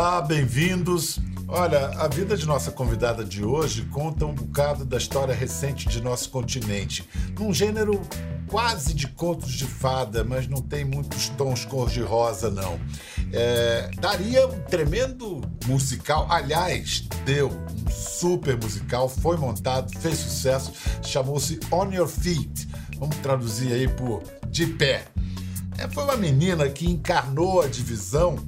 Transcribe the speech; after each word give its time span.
Olá, 0.00 0.22
bem-vindos. 0.22 1.20
Olha, 1.46 1.88
a 1.88 2.08
vida 2.08 2.34
de 2.34 2.46
nossa 2.46 2.72
convidada 2.72 3.22
de 3.22 3.44
hoje 3.44 3.82
conta 3.92 4.24
um 4.24 4.32
bocado 4.32 4.82
da 4.82 4.96
história 4.96 5.34
recente 5.34 5.86
de 5.90 6.00
nosso 6.00 6.30
continente, 6.30 7.06
num 7.38 7.52
gênero 7.52 8.00
quase 8.48 8.94
de 8.94 9.06
contos 9.06 9.52
de 9.52 9.66
fada, 9.66 10.24
mas 10.24 10.48
não 10.48 10.62
tem 10.62 10.86
muitos 10.86 11.28
tons 11.28 11.66
cor-de-rosa, 11.66 12.50
não. 12.50 12.80
É, 13.30 13.90
daria 14.00 14.46
um 14.46 14.58
tremendo 14.62 15.42
musical, 15.66 16.26
aliás, 16.30 17.06
deu 17.26 17.50
um 17.50 17.90
super 17.90 18.56
musical, 18.56 19.06
foi 19.06 19.36
montado, 19.36 19.94
fez 19.98 20.16
sucesso, 20.16 20.72
chamou-se 21.02 21.60
On 21.70 21.92
Your 21.92 22.08
Feet. 22.08 22.66
Vamos 22.98 23.16
traduzir 23.16 23.70
aí 23.74 23.86
por 23.86 24.22
De 24.48 24.66
Pé. 24.66 25.04
É, 25.76 25.86
foi 25.88 26.04
uma 26.04 26.16
menina 26.16 26.66
que 26.70 26.88
encarnou 26.88 27.60
a 27.60 27.66
divisão 27.66 28.38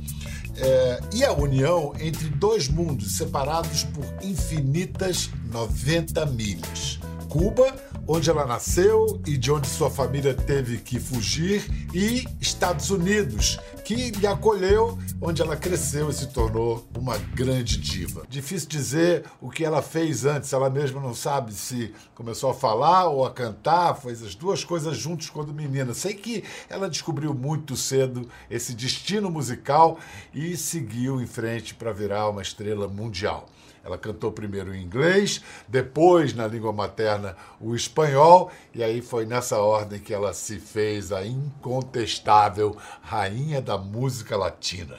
é, 0.63 1.01
e 1.13 1.25
a 1.25 1.33
união 1.33 1.93
entre 1.99 2.29
dois 2.29 2.69
mundos 2.69 3.17
separados 3.17 3.85
por 3.85 4.05
infinitas 4.23 5.29
90 5.51 6.25
milhas. 6.27 7.01
Cuba, 7.29 7.75
onde 8.07 8.31
ela 8.31 8.47
nasceu 8.47 9.21
e 9.27 9.37
de 9.37 9.51
onde 9.51 9.69
sua 9.69 9.91
família 9.91 10.35
teve 10.35 10.79
que 10.79 10.99
fugir, 10.99 11.65
e 11.95 12.25
Estados 12.41 12.91
Unidos, 12.91 13.59
que 13.85 14.11
lhe 14.11 14.27
acolheu, 14.27 14.99
onde 15.21 15.43
ela 15.43 15.57
cresceu 15.57 16.11
e 16.11 16.13
se 16.13 16.29
tornou 16.29 16.87
uma 16.97 17.17
grande 17.19 17.77
diva. 17.79 18.23
Difícil 18.29 18.69
dizer 18.69 19.25
o 19.41 19.51
que 19.51 19.65
ela 19.65 19.83
fez 19.83 20.25
antes, 20.25 20.53
ela 20.53 20.71
mesma 20.71 21.01
não 21.01 21.15
sabe 21.15 21.53
se 21.53 21.93
começou 22.15 22.51
a 22.51 22.55
falar 22.55 23.09
ou 23.09 23.25
a 23.25 23.31
cantar, 23.31 23.95
fez 23.95 24.23
as 24.23 24.35
duas 24.35 24.65
coisas 24.65 24.97
juntos 24.97 25.31
quando 25.31 25.53
menina. 25.53 25.95
Sei 25.95 26.15
que 26.15 26.45
ela 26.69 26.89
descobriu 26.89 27.35
muito 27.35 27.77
cedo 27.77 28.29
esse 28.51 28.75
destino 28.75 29.31
musical 29.31 29.99
e 30.35 30.57
seguiu 30.57 31.21
em 31.21 31.27
frente 31.27 31.75
para 31.75 31.93
virar 31.93 32.29
uma 32.29 32.43
estrela 32.43 32.89
mundial. 32.89 33.49
Ela 33.85 33.99
cantou 33.99 34.31
primeiro 34.31 34.75
em 34.75 34.83
inglês, 34.83 35.43
depois 35.67 36.35
na 36.35 36.47
língua 36.47 36.73
materna 36.73 37.37
o 37.61 37.75
espanhol, 37.75 38.51
e 38.73 38.83
aí 38.83 39.03
foi 39.03 39.27
nessa 39.27 39.59
ordem 39.59 39.99
que 39.99 40.15
ela 40.15 40.33
se 40.33 40.59
fez 40.59 41.13
a 41.13 41.25
incontestável 41.27 42.77
rainha 43.03 43.61
da 43.61 43.77
música 43.77 44.37
latina. 44.37 44.99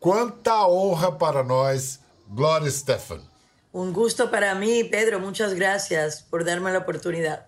Quanta 0.00 0.66
honra 0.66 1.12
para 1.12 1.44
nós, 1.44 2.00
Gloria 2.28 2.70
Stefan. 2.70 3.20
Um 3.72 3.92
gusto 3.92 4.28
para 4.28 4.54
mim, 4.54 4.84
Pedro. 4.84 5.20
Muitas 5.20 5.52
gracias 5.52 6.20
por 6.20 6.44
darme 6.44 6.70
a 6.70 6.78
oportunidade. 6.78 7.42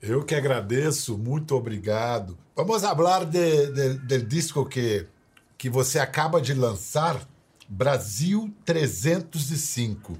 Eu 0.00 0.22
que 0.22 0.34
agradeço, 0.34 1.16
muito 1.16 1.54
obrigado. 1.54 2.36
Vamos 2.54 2.82
falar 2.82 3.24
de, 3.24 3.66
de, 3.68 3.94
do 3.94 4.22
disco 4.22 4.66
que, 4.66 5.06
que 5.56 5.70
você 5.70 5.98
acaba 5.98 6.42
de 6.42 6.52
lançar, 6.52 7.26
Brasil 7.68 8.52
305. 8.64 10.18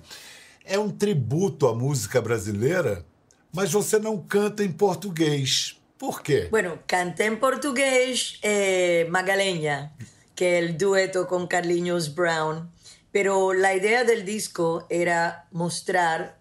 É 0.65 0.79
um 0.79 0.91
tributo 0.91 1.67
à 1.67 1.75
música 1.75 2.21
brasileira, 2.21 3.05
mas 3.53 3.71
você 3.71 3.99
não 3.99 4.19
canta 4.19 4.65
em 4.65 4.73
português. 4.73 5.81
Por 5.99 6.23
quê? 6.23 6.49
Bueno, 6.51 6.79
canté 6.87 7.27
em 7.27 7.37
português 7.37 8.39
eh, 8.43 9.07
Magaleña, 9.11 9.93
que 10.35 10.45
é 10.45 10.65
o 10.65 10.73
dueto 10.73 11.27
com 11.27 11.47
Carlinhos 11.47 12.09
Brown. 12.09 12.67
Pero 13.13 13.53
la 13.53 13.75
idea 13.75 14.05
del 14.05 14.25
disco 14.25 14.87
era 14.91 15.47
mostrar 15.53 16.41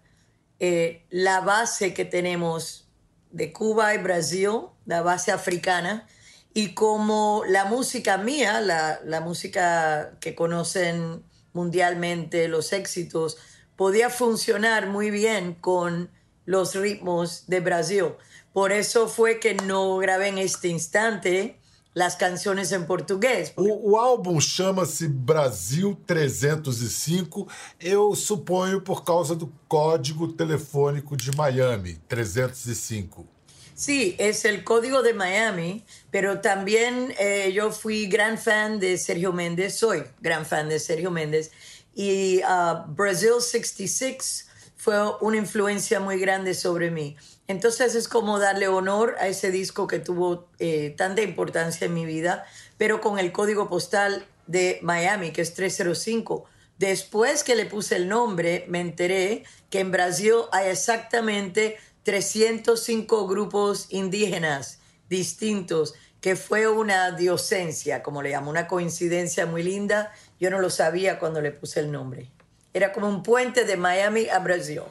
eh, 0.58 1.02
la 1.10 1.40
base 1.40 1.94
que 1.94 2.04
tenemos 2.04 2.88
de 3.30 3.52
Cuba 3.52 3.94
y 3.94 3.98
Brasil, 3.98 4.70
la 4.86 5.02
base 5.02 5.30
africana, 5.30 6.06
y 6.54 6.72
como 6.72 7.42
la 7.48 7.64
música 7.64 8.16
mía, 8.16 8.60
la, 8.60 9.00
la, 9.04 9.20
música 9.20 10.16
que 10.20 10.36
conocen 10.36 11.24
mundialmente, 11.52 12.46
los 12.46 12.72
éxitos, 12.72 13.36
podía 13.74 14.08
funcionar 14.08 14.86
muy 14.86 15.10
bien 15.10 15.54
con 15.54 16.10
los 16.46 16.76
ritmos 16.76 17.48
de 17.48 17.58
Brasil. 17.58 18.12
Por 18.52 18.70
eso 18.70 19.08
fue 19.08 19.40
que 19.40 19.54
no 19.54 19.96
grabé 19.98 20.28
en 20.28 20.38
este 20.38 20.68
instante 20.68 21.58
las 21.92 22.14
canciones 22.14 22.70
en 22.70 22.86
português. 22.86 23.52
O, 23.56 23.92
o 23.92 23.98
álbum 23.98 24.38
chama-se 24.38 25.08
Brasil 25.08 25.96
305, 26.06 27.48
eu 27.80 28.14
suponho 28.14 28.80
por 28.80 29.04
causa 29.04 29.34
do 29.34 29.52
código 29.68 30.28
telefônico 30.32 31.16
de 31.16 31.34
Miami, 31.36 31.96
305. 32.08 33.33
Sí, 33.74 34.14
es 34.20 34.44
el 34.44 34.62
código 34.62 35.02
de 35.02 35.14
Miami, 35.14 35.84
pero 36.12 36.40
también 36.40 37.12
eh, 37.18 37.52
yo 37.52 37.72
fui 37.72 38.06
gran 38.06 38.38
fan 38.38 38.78
de 38.78 38.96
Sergio 38.98 39.32
Méndez, 39.32 39.76
soy 39.76 40.04
gran 40.20 40.46
fan 40.46 40.68
de 40.68 40.78
Sergio 40.78 41.10
Méndez, 41.10 41.50
y 41.92 42.40
uh, 42.44 42.84
Brazil 42.94 43.40
66 43.40 44.48
fue 44.76 44.96
una 45.20 45.38
influencia 45.38 45.98
muy 45.98 46.20
grande 46.20 46.54
sobre 46.54 46.92
mí. 46.92 47.16
Entonces 47.48 47.96
es 47.96 48.06
como 48.06 48.38
darle 48.38 48.68
honor 48.68 49.16
a 49.18 49.26
ese 49.26 49.50
disco 49.50 49.88
que 49.88 49.98
tuvo 49.98 50.48
eh, 50.60 50.94
tanta 50.96 51.22
importancia 51.22 51.86
en 51.86 51.94
mi 51.94 52.04
vida, 52.04 52.44
pero 52.78 53.00
con 53.00 53.18
el 53.18 53.32
código 53.32 53.68
postal 53.68 54.24
de 54.46 54.78
Miami, 54.82 55.32
que 55.32 55.42
es 55.42 55.52
305. 55.54 56.44
Después 56.78 57.42
que 57.42 57.56
le 57.56 57.66
puse 57.66 57.96
el 57.96 58.08
nombre, 58.08 58.66
me 58.68 58.80
enteré 58.80 59.44
que 59.68 59.80
en 59.80 59.90
Brasil 59.90 60.34
hay 60.52 60.68
exactamente 60.68 61.76
305 62.04 63.26
grupos 63.26 63.86
indígenas 63.90 64.78
distintos, 65.08 65.94
que 66.20 66.36
fue 66.36 66.68
una 66.68 67.10
diocencia, 67.10 68.02
como 68.02 68.22
le 68.22 68.30
llamo, 68.30 68.50
una 68.50 68.66
coincidencia 68.66 69.44
muy 69.46 69.62
linda. 69.62 70.12
Yo 70.40 70.50
no 70.50 70.60
lo 70.60 70.70
sabía 70.70 71.18
cuando 71.18 71.40
le 71.40 71.50
puse 71.50 71.80
el 71.80 71.92
nombre. 71.92 72.30
Era 72.72 72.92
como 72.92 73.08
un 73.08 73.22
puente 73.22 73.64
de 73.64 73.76
Miami 73.76 74.28
a 74.28 74.38
Brasil. 74.38 74.82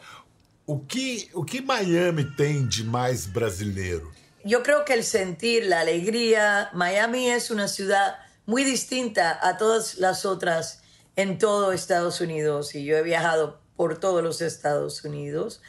O 0.66 0.86
que, 0.88 1.30
o 1.34 1.44
que 1.44 1.62
Miami 1.62 2.24
tem 2.38 2.68
de 2.70 2.84
mais 2.84 3.32
brasileiro? 3.32 4.12
Yo 4.46 4.62
creo 4.62 4.86
que 4.86 4.94
el 4.94 5.04
sentir, 5.04 5.66
la 5.66 5.82
alegría, 5.82 6.70
Miami 6.74 7.30
es 7.30 7.50
una 7.50 7.68
ciudad 7.68 8.16
muy 8.46 8.64
distinta 8.64 9.40
a 9.42 9.58
todas 9.58 9.98
las 9.98 10.26
otras 10.26 10.82
en 11.16 11.38
todo 11.38 11.72
Estados 11.72 12.22
Unidos 12.22 12.76
y 12.76 12.84
yo 12.86 12.98
he 12.98 13.04
viajado 13.04 13.60
por 13.76 14.00
todos 14.00 14.24
los 14.24 14.42
Estados 14.42 15.04
Unidos 15.04 15.62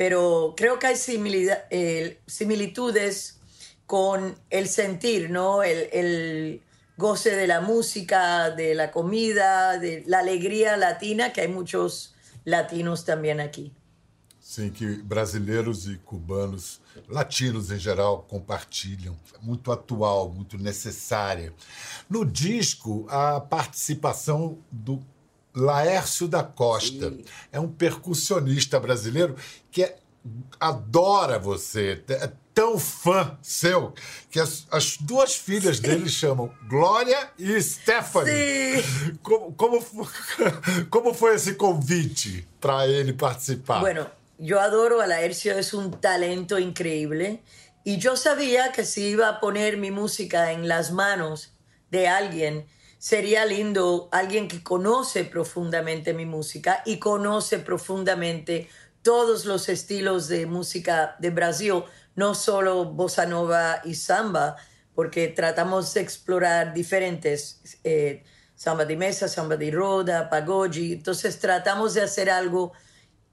pero 0.00 0.54
creo 0.56 0.78
que 0.78 0.86
hay 0.86 0.96
eh, 1.68 2.20
similitudes 2.26 3.38
con 3.84 4.34
el 4.48 4.66
sentir, 4.66 5.28
¿no? 5.28 5.62
El, 5.62 5.90
el, 5.92 6.62
goce 6.96 7.36
de 7.36 7.46
la 7.46 7.60
música, 7.60 8.50
de 8.50 8.74
la 8.74 8.92
comida, 8.92 9.76
de 9.78 10.02
la 10.06 10.20
alegría 10.20 10.78
latina, 10.78 11.34
que 11.34 11.42
hay 11.42 11.48
muchos 11.48 12.14
latinos 12.46 13.04
también 13.04 13.40
aquí. 13.40 13.74
Sim, 14.40 14.70
que 14.70 14.86
brasileiros 14.86 15.86
e 15.86 15.98
cubanos, 15.98 16.80
latinos 17.06 17.70
em 17.70 17.78
geral, 17.78 18.26
compartilham. 18.26 19.14
Muito 19.42 19.70
atual, 19.70 20.30
muito 20.30 20.56
necessária. 20.56 21.52
No 22.08 22.24
disco, 22.24 23.06
a 23.10 23.38
participação 23.38 24.56
do 24.72 24.98
Laércio 25.54 26.28
da 26.28 26.42
Costa. 26.42 27.10
Sim. 27.10 27.24
É 27.52 27.58
um 27.60 27.68
percussionista 27.68 28.78
brasileiro 28.78 29.36
que 29.70 29.84
é, 29.84 29.96
adora 30.58 31.38
você, 31.38 32.02
é 32.08 32.30
tão 32.54 32.78
fã 32.78 33.38
seu, 33.42 33.94
que 34.30 34.38
as, 34.38 34.66
as 34.70 34.96
duas 34.98 35.34
filhas 35.34 35.76
Sim. 35.76 35.82
dele 35.82 36.08
chamam 36.08 36.52
Glória 36.68 37.30
e 37.38 37.60
Stephanie. 37.60 38.82
Sim. 38.82 39.18
Como, 39.22 39.52
como, 39.52 39.80
como 40.90 41.14
foi 41.14 41.36
esse 41.36 41.54
convite 41.54 42.46
para 42.60 42.86
ele 42.86 43.12
participar? 43.12 43.80
Bueno, 43.80 44.06
eu 44.38 44.58
adoro 44.58 45.00
a 45.00 45.06
Laércio, 45.06 45.52
é 45.52 45.76
um 45.76 45.90
talento 45.90 46.58
incrível. 46.58 47.38
E 47.84 47.98
eu 48.04 48.16
sabia 48.16 48.70
que 48.70 48.84
se 48.84 49.00
iba 49.00 49.28
a 49.28 49.40
poner 49.40 49.78
mi 49.78 49.90
música 49.90 50.52
en 50.52 50.68
las 50.68 50.90
manos 50.90 51.52
de 51.90 52.06
alguien, 52.06 52.66
sería 53.00 53.46
lindo 53.46 54.10
alguien 54.12 54.46
que 54.46 54.62
conoce 54.62 55.24
profundamente 55.24 56.12
mi 56.12 56.26
música 56.26 56.82
y 56.84 56.98
conoce 56.98 57.58
profundamente 57.58 58.68
todos 59.00 59.46
los 59.46 59.70
estilos 59.70 60.28
de 60.28 60.44
música 60.44 61.16
de 61.18 61.30
Brasil, 61.30 61.82
no 62.14 62.34
solo 62.34 62.84
bossa 62.84 63.24
nova 63.24 63.80
y 63.86 63.94
samba, 63.94 64.56
porque 64.94 65.28
tratamos 65.28 65.94
de 65.94 66.02
explorar 66.02 66.74
diferentes 66.74 67.78
eh, 67.84 68.22
samba 68.54 68.84
de 68.84 68.96
mesa, 68.98 69.28
samba 69.28 69.56
de 69.56 69.70
roda, 69.70 70.28
pagode, 70.28 70.92
entonces 70.92 71.38
tratamos 71.38 71.94
de 71.94 72.02
hacer 72.02 72.28
algo 72.28 72.74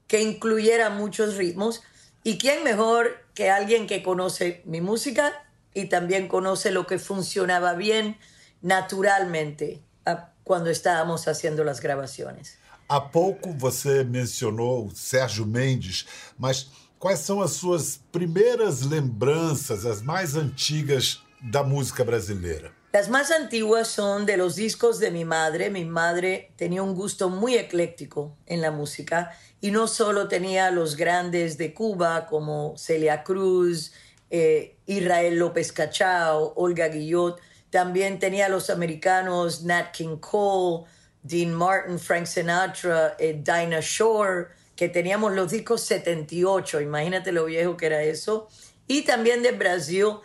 que 0.06 0.22
incluyera 0.22 0.88
muchos 0.88 1.36
ritmos. 1.36 1.82
Y 2.24 2.38
quién 2.38 2.64
mejor 2.64 3.18
que 3.34 3.50
alguien 3.50 3.86
que 3.86 4.02
conoce 4.02 4.62
mi 4.64 4.80
música 4.80 5.44
y 5.74 5.90
también 5.90 6.26
conoce 6.26 6.70
lo 6.70 6.86
que 6.86 6.98
funcionaba 6.98 7.74
bien 7.74 8.16
naturalmente 8.62 9.82
quando 10.44 10.70
estávamos 10.70 11.24
fazendo 11.24 11.62
as 11.68 11.78
gravações. 11.78 12.56
Há 12.88 13.00
pouco 13.00 13.52
você 13.52 14.02
mencionou 14.02 14.90
Sérgio 14.94 15.44
Mendes, 15.44 16.06
mas 16.38 16.70
quais 16.98 17.18
são 17.18 17.42
as 17.42 17.52
suas 17.52 18.00
primeiras 18.10 18.80
lembranças, 18.80 19.84
as 19.84 20.00
mais 20.00 20.34
antigas 20.34 21.22
da 21.42 21.62
música 21.62 22.02
brasileira? 22.02 22.72
Las 22.94 23.10
más 23.10 23.30
antiguas 23.30 23.88
son 23.88 24.24
de 24.24 24.38
los 24.38 24.56
discos 24.56 24.98
de 24.98 25.10
mi 25.10 25.26
madre. 25.26 25.68
Mi 25.68 25.84
madre 25.84 26.52
tenía 26.56 26.82
un 26.82 26.94
gusto 26.94 27.28
muy 27.28 27.54
ecléctico 27.54 28.34
en 28.46 28.62
la 28.62 28.70
música 28.70 29.30
y 29.60 29.70
no 29.70 29.86
solo 29.86 30.26
tenía 30.26 30.70
los 30.70 30.96
grandes 30.96 31.58
de 31.58 31.74
Cuba 31.74 32.26
como 32.26 32.74
Celia 32.78 33.22
Cruz, 33.22 33.92
eh, 34.30 34.78
Israel 34.86 35.38
López 35.38 35.70
Cachao, 35.72 36.54
Olga 36.56 36.88
Guillot, 36.88 37.38
también 37.70 38.18
tenía 38.18 38.48
los 38.48 38.70
americanos 38.70 39.62
Nat 39.62 39.92
King 39.92 40.16
Cole, 40.16 40.86
Dean 41.22 41.52
Martin, 41.52 41.98
Frank 41.98 42.26
Sinatra, 42.26 43.16
eh, 43.18 43.34
Dinah 43.34 43.80
Shore, 43.80 44.48
que 44.74 44.88
teníamos 44.88 45.34
los 45.34 45.50
discos 45.50 45.82
78, 45.82 46.80
imagínate 46.80 47.32
lo 47.32 47.46
viejo 47.46 47.76
que 47.76 47.86
era 47.86 48.02
eso. 48.02 48.48
Y 48.86 49.02
también 49.02 49.42
de 49.42 49.52
Brasil, 49.52 50.20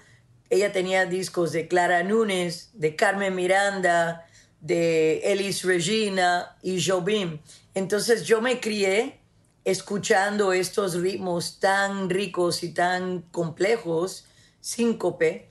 ella 0.49 0.71
tenía 0.71 1.05
discos 1.05 1.51
de 1.51 1.67
Clara 1.67 2.03
Nunes, 2.03 2.69
de 2.73 2.95
Carmen 2.95 3.35
Miranda, 3.35 4.25
de 4.61 5.19
Elis 5.31 5.63
Regina 5.63 6.55
y 6.61 6.81
Jobim. 6.81 7.39
Entonces 7.73 8.25
yo 8.25 8.41
me 8.41 8.59
crié 8.59 9.19
escuchando 9.65 10.53
estos 10.53 10.95
ritmos 10.95 11.59
tan 11.59 12.09
ricos 12.09 12.63
y 12.63 12.73
tan 12.73 13.23
complejos, 13.31 14.25
síncope, 14.61 15.49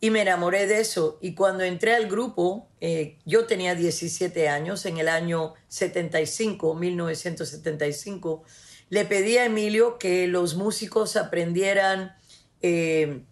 y 0.00 0.10
me 0.10 0.22
enamoré 0.22 0.66
de 0.66 0.80
eso. 0.80 1.18
Y 1.20 1.34
cuando 1.34 1.64
entré 1.64 1.94
al 1.94 2.06
grupo, 2.08 2.68
eh, 2.80 3.18
yo 3.24 3.46
tenía 3.46 3.74
17 3.74 4.48
años, 4.48 4.86
en 4.86 4.98
el 4.98 5.08
año 5.08 5.54
75, 5.68 6.74
1975, 6.74 8.42
le 8.90 9.04
pedí 9.04 9.36
a 9.36 9.44
Emilio 9.44 9.98
que 9.98 10.26
los 10.28 10.54
músicos 10.54 11.16
aprendieran 11.16 12.16
eh, 12.62 13.22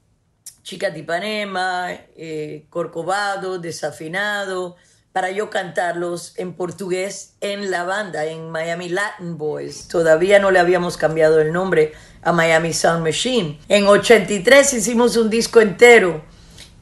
Chica 0.62 0.90
de 0.90 0.98
Ipanema, 0.98 1.92
eh, 2.16 2.66
Corcovado, 2.68 3.58
Desafinado, 3.58 4.76
para 5.12 5.30
yo 5.30 5.48
cantarlos 5.48 6.34
en 6.36 6.52
portugués 6.52 7.36
en 7.40 7.70
la 7.70 7.84
banda, 7.84 8.26
en 8.26 8.50
Miami 8.50 8.90
Latin 8.90 9.38
Boys. 9.38 9.88
Todavía 9.88 10.40
no 10.40 10.50
le 10.50 10.58
habíamos 10.58 10.98
cambiado 10.98 11.40
el 11.40 11.52
nombre 11.52 11.92
a 12.20 12.32
Miami 12.32 12.74
Sound 12.74 13.02
Machine. 13.02 13.58
En 13.68 13.86
83 13.86 14.74
hicimos 14.74 15.16
un 15.16 15.30
disco 15.30 15.62
entero 15.62 16.22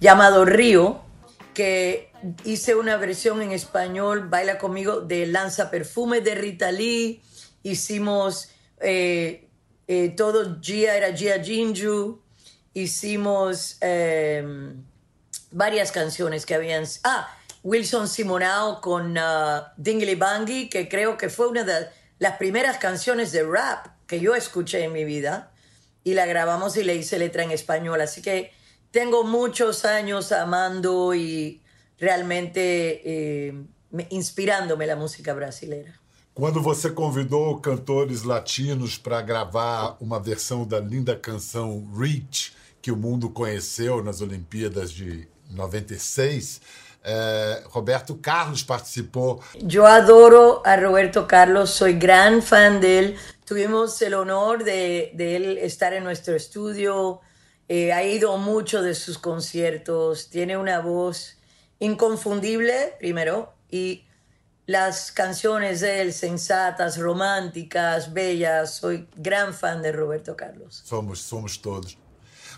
llamado 0.00 0.44
Río, 0.44 1.00
que 1.55 2.11
hice 2.44 2.75
una 2.75 2.96
versión 2.96 3.43
en 3.43 3.52
español, 3.52 4.29
Baila 4.29 4.58
conmigo, 4.58 5.00
de 5.00 5.26
Lanza 5.26 5.70
Perfume 5.70 6.20
de 6.20 6.35
Rita 6.35 6.73
Lee. 6.73 7.23
Hicimos 7.62 8.49
eh, 8.81 9.49
eh, 9.87 10.11
todo, 10.17 10.61
Gia 10.61 10.96
era 10.96 11.17
Gia 11.17 11.43
Jinju. 11.43 12.20
Hicimos 12.75 13.79
em, 13.81 14.82
varias 15.50 15.93
canciones 15.93 16.44
que 16.44 16.55
habían... 16.55 16.85
Ah, 17.05 17.29
Wilson 17.62 18.08
Simonao 18.08 18.82
con 18.82 19.17
uh, 19.17 19.62
Dingly 19.79 20.17
Bangy, 20.17 20.69
que 20.69 20.87
creo 20.87 21.17
que 21.17 21.31
fue 21.31 21.49
una 21.49 21.64
de 21.64 21.88
las 22.19 22.37
primeras 22.37 22.76
canciones 22.76 23.32
de 23.32 23.43
rap 23.43 23.87
que 24.06 24.20
yo 24.20 24.35
escuché 24.35 24.85
en 24.85 24.93
mi 24.93 25.05
vida. 25.05 25.50
Y 26.05 26.12
la 26.12 26.26
grabamos 26.26 26.76
y 26.76 26.85
le 26.85 26.94
hice 26.94 27.19
letra 27.19 27.43
en 27.43 27.50
español. 27.50 28.02
Así 28.02 28.20
que 28.20 28.52
tengo 28.94 29.25
muchos 29.25 29.85
años 29.85 30.31
amando 30.31 31.12
y 31.12 31.61
realmente 31.99 33.02
eh, 33.05 33.52
inspirándome 34.11 34.87
la 34.87 34.94
música 34.94 35.35
brasileira. 35.35 35.93
Quando 36.32 36.62
você 36.62 36.91
convidou 36.91 37.61
cantores 37.61 38.23
latinos 38.23 38.96
para 38.96 39.20
gravar 39.20 39.96
uma 40.00 40.20
versão 40.20 40.64
da 40.64 40.79
linda 40.79 41.17
canção 41.17 41.85
Reach, 41.96 42.52
que 42.81 42.93
o 42.93 42.96
mundo 42.96 43.31
conheceu 43.31 44.02
nas 44.02 44.20
Olimpíadas 44.20 44.93
de 44.93 45.29
96, 45.50 46.61
Eh, 47.06 47.62
Roberto 47.69 48.19
Carlos 48.23 48.64
participó. 48.64 49.38
Yo 49.61 49.85
adoro 49.85 50.62
a 50.64 50.75
Roberto 50.75 51.26
Carlos, 51.26 51.69
soy 51.69 51.99
gran 51.99 52.41
fan 52.41 52.81
de 52.81 52.99
él. 52.99 53.17
Tuvimos 53.44 54.00
el 54.00 54.14
honor 54.14 54.64
de, 54.64 55.11
de 55.12 55.37
él 55.37 55.58
estar 55.58 55.93
en 55.93 56.02
nuestro 56.02 56.35
estudio. 56.35 57.20
Eh, 57.69 57.93
ha 57.93 58.05
ido 58.05 58.32
a 58.32 58.37
muchos 58.37 58.84
de 58.84 58.94
sus 58.94 59.19
conciertos. 59.19 60.28
Tiene 60.28 60.56
una 60.56 60.81
voz 60.81 61.38
inconfundible, 61.78 62.94
primero, 62.99 63.55
y 63.70 64.05
las 64.66 65.12
canciones 65.12 65.81
de 65.81 66.00
él, 66.00 66.12
sensatas, 66.12 66.99
románticas, 66.99 68.12
bellas. 68.12 68.76
Soy 68.76 69.08
gran 69.16 69.55
fan 69.55 69.82
de 69.82 69.93
Roberto 69.93 70.37
Carlos. 70.37 70.82
Somos, 70.84 71.20
somos 71.20 71.58
todos. 71.58 71.96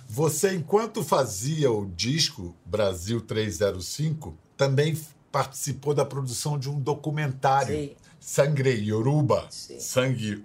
Você, 0.08 0.54
enquanto 0.54 1.02
fazia 1.02 1.70
o 1.70 1.86
disco 1.86 2.56
Brasil 2.64 3.20
305, 3.20 4.36
também 4.56 4.96
participou 5.32 5.94
da 5.94 6.04
produção 6.04 6.58
de 6.58 6.70
um 6.70 6.80
documentário, 6.80 7.74
Sim. 7.74 7.96
Sangre 8.20 8.70
Yoruba, 8.70 9.46
Sangue, 9.50 10.44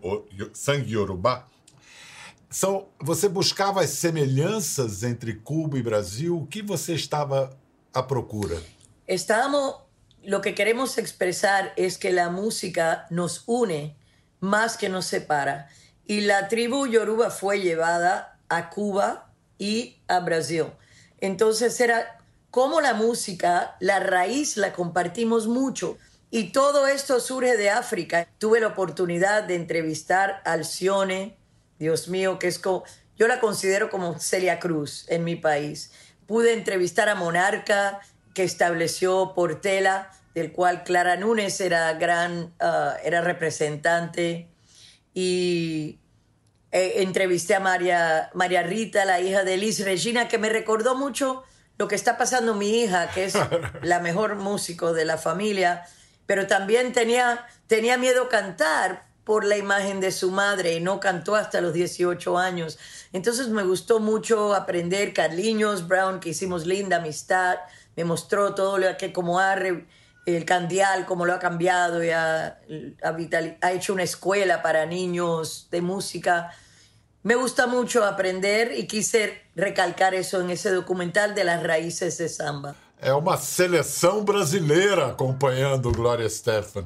Sangue 0.53 0.91
Yoruba. 0.93 1.47
São, 2.51 2.89
você 2.99 3.29
buscava 3.29 3.81
as 3.81 3.91
semelhanças 3.91 5.03
entre 5.03 5.35
Cuba 5.35 5.79
e 5.79 5.81
Brasil? 5.81 6.37
O 6.37 6.45
que 6.45 6.61
você 6.61 6.93
estava 6.93 7.57
à 7.93 8.03
procura? 8.03 8.61
Estamos, 9.07 9.75
lo 10.21 10.41
que 10.41 10.51
queremos 10.51 10.97
expresar 10.97 11.71
es 11.77 11.97
que 11.97 12.11
la 12.11 12.29
música 12.29 13.07
nos 13.09 13.43
une 13.47 13.95
más 14.41 14.75
que 14.75 14.89
nos 14.89 15.05
separa. 15.05 15.69
Y 16.05 16.21
la 16.21 16.49
tribu 16.49 16.87
Yoruba 16.87 17.29
fue 17.29 17.61
llevada 17.61 18.37
a 18.49 18.69
Cuba 18.69 19.31
y 19.57 20.01
a 20.09 20.19
Brasil. 20.19 20.65
Entonces 21.21 21.79
era 21.79 22.19
como 22.49 22.81
la 22.81 22.93
música, 22.93 23.77
la 23.79 24.01
raíz 24.01 24.57
la 24.57 24.73
compartimos 24.73 25.47
mucho. 25.47 25.97
Y 26.29 26.51
todo 26.51 26.85
esto 26.87 27.21
surge 27.21 27.55
de 27.55 27.69
África. 27.69 28.27
Tuve 28.39 28.59
la 28.59 28.67
oportunidad 28.67 29.43
de 29.43 29.55
entrevistar 29.55 30.41
a 30.43 30.51
Alcione, 30.51 31.37
Dios 31.81 32.09
mío, 32.09 32.37
que 32.37 32.47
es 32.47 32.59
como, 32.59 32.83
yo 33.17 33.27
la 33.27 33.39
considero 33.39 33.89
como 33.89 34.19
Celia 34.19 34.59
Cruz 34.59 35.05
en 35.07 35.23
mi 35.23 35.35
país. 35.35 35.91
Pude 36.27 36.53
entrevistar 36.53 37.09
a 37.09 37.15
Monarca, 37.15 38.01
que 38.35 38.43
estableció 38.43 39.33
Portela, 39.33 40.11
del 40.35 40.51
cual 40.51 40.83
Clara 40.83 41.15
Núñez 41.15 41.59
era 41.59 41.91
gran, 41.93 42.53
ah, 42.59 42.97
era 43.03 43.21
representante. 43.21 44.47
Y 45.15 45.99
eh, 46.71 46.93
entrevisté 46.97 47.55
a 47.55 47.59
María, 47.59 48.29
María 48.35 48.61
Rita, 48.61 49.03
la 49.03 49.19
hija 49.19 49.43
de 49.43 49.57
Liz 49.57 49.83
Regina, 49.83 50.27
que 50.27 50.37
me 50.37 50.49
recordó 50.49 50.93
mucho 50.93 51.41
lo 51.79 51.87
que 51.87 51.95
está 51.95 52.15
pasando 52.15 52.53
mi 52.53 52.83
hija, 52.83 53.09
que 53.09 53.25
es 53.25 53.33
la 53.81 53.99
mejor 53.99 54.35
músico 54.35 54.93
de 54.93 55.05
la 55.05 55.17
familia, 55.17 55.83
pero 56.27 56.45
también 56.45 56.93
tenía, 56.93 57.47
tenía 57.65 57.97
miedo 57.97 58.29
cantar 58.29 59.10
por 59.23 59.45
la 59.45 59.57
imagen 59.57 59.99
de 59.99 60.11
su 60.11 60.31
madre 60.31 60.73
y 60.73 60.79
no 60.79 60.99
cantó 60.99 61.35
hasta 61.35 61.61
los 61.61 61.73
18 61.73 62.37
años. 62.37 62.79
Entonces 63.13 63.49
me 63.49 63.63
gustó 63.63 63.99
mucho 63.99 64.53
aprender 64.53 65.13
Carliños 65.13 65.87
Brown, 65.87 66.19
que 66.19 66.29
hicimos 66.29 66.65
linda 66.65 66.97
amistad, 66.97 67.57
me 67.95 68.03
mostró 68.03 68.55
todo 68.55 68.77
lo 68.77 68.97
que 68.97 69.13
como 69.13 69.39
ha 69.39 69.55
el 70.25 70.45
candial, 70.45 71.05
cómo 71.05 71.25
lo 71.25 71.33
ha 71.33 71.39
cambiado 71.39 72.03
y 72.03 72.09
ha, 72.09 72.59
ha 73.61 73.71
hecho 73.71 73.93
una 73.93 74.03
escuela 74.03 74.61
para 74.61 74.85
niños 74.85 75.67
de 75.71 75.81
música 75.81 76.51
me 77.23 77.35
gusta 77.35 77.67
mucho 77.67 78.03
aprender 78.03 78.71
y 78.75 78.87
quise 78.87 79.43
recalcar 79.55 80.15
eso 80.15 80.41
en 80.41 80.49
ese 80.49 80.71
documental 80.71 81.35
de 81.35 81.43
las 81.43 81.61
raíces 81.61 82.17
de 82.17 82.27
samba. 82.27 82.75
É 82.99 83.13
uma 83.13 83.37
seleção 83.37 84.23
brasileira 84.23 85.07
acompanhando 85.07 85.91
Gloria 85.91 86.29
Stefan. 86.29 86.83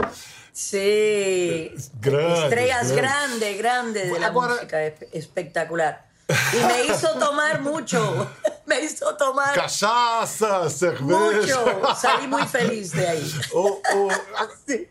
Sí. 0.56 1.70
Grandes, 2.00 2.44
Estrellas 2.46 2.92
grandes, 2.94 3.58
grandes 3.58 4.14
de 4.14 4.20
la 4.20 4.28
Agora... 4.28 4.54
música 4.54 4.82
espectacular. 5.12 6.08
Y 6.30 6.66
me 6.66 6.86
hizo 6.86 7.10
tomar 7.20 7.62
mucho. 7.62 8.32
Me 8.66 8.80
hizo 8.80 9.16
tomar. 9.16 9.54
Cachaça, 9.54 10.68
cerveja. 10.72 11.04
Mucho. 11.04 11.96
Salí 11.96 12.26
muy 12.26 12.48
feliz 12.48 12.94
de 12.94 13.08
ahí. 13.08 13.34
O, 13.54 13.80
o, 13.94 14.10
sí. 14.68 14.90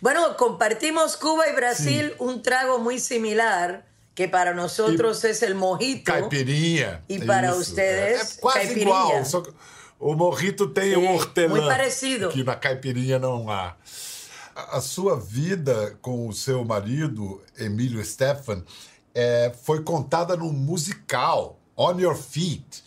Bueno, 0.00 0.36
compartimos 0.36 1.16
Cuba 1.16 1.48
y 1.48 1.56
Brasil 1.56 2.10
sí. 2.10 2.16
un 2.18 2.40
trago 2.42 2.78
muy 2.78 3.00
similar 3.00 3.84
que 4.14 4.28
para 4.28 4.54
nosotros 4.54 5.24
y 5.24 5.28
es 5.28 5.42
el 5.42 5.56
mojito. 5.56 6.12
Caipirinha. 6.12 7.02
E 7.08 7.18
para 7.24 7.54
ustedes, 7.54 8.38
quase 8.40 8.60
caipirinha. 8.60 9.22
igual. 9.26 9.54
O 10.04 10.14
mojito 10.14 10.68
tem 10.68 10.90
Sim, 10.90 10.96
um 10.98 11.14
hortelã. 11.14 11.48
Muito 11.48 11.66
parecido. 11.66 12.28
Que 12.28 12.44
na 12.44 12.54
caipirinha 12.54 13.18
não 13.18 13.50
há. 13.50 13.74
A, 14.54 14.76
a 14.76 14.80
sua 14.82 15.18
vida 15.18 15.96
com 16.02 16.28
o 16.28 16.32
seu 16.34 16.62
marido, 16.62 17.42
Emílio 17.58 18.04
Stefan, 18.04 18.62
é, 19.14 19.50
foi 19.62 19.82
contada 19.82 20.36
num 20.36 20.52
musical, 20.52 21.58
On 21.74 21.98
Your 21.98 22.14
Feet. 22.14 22.84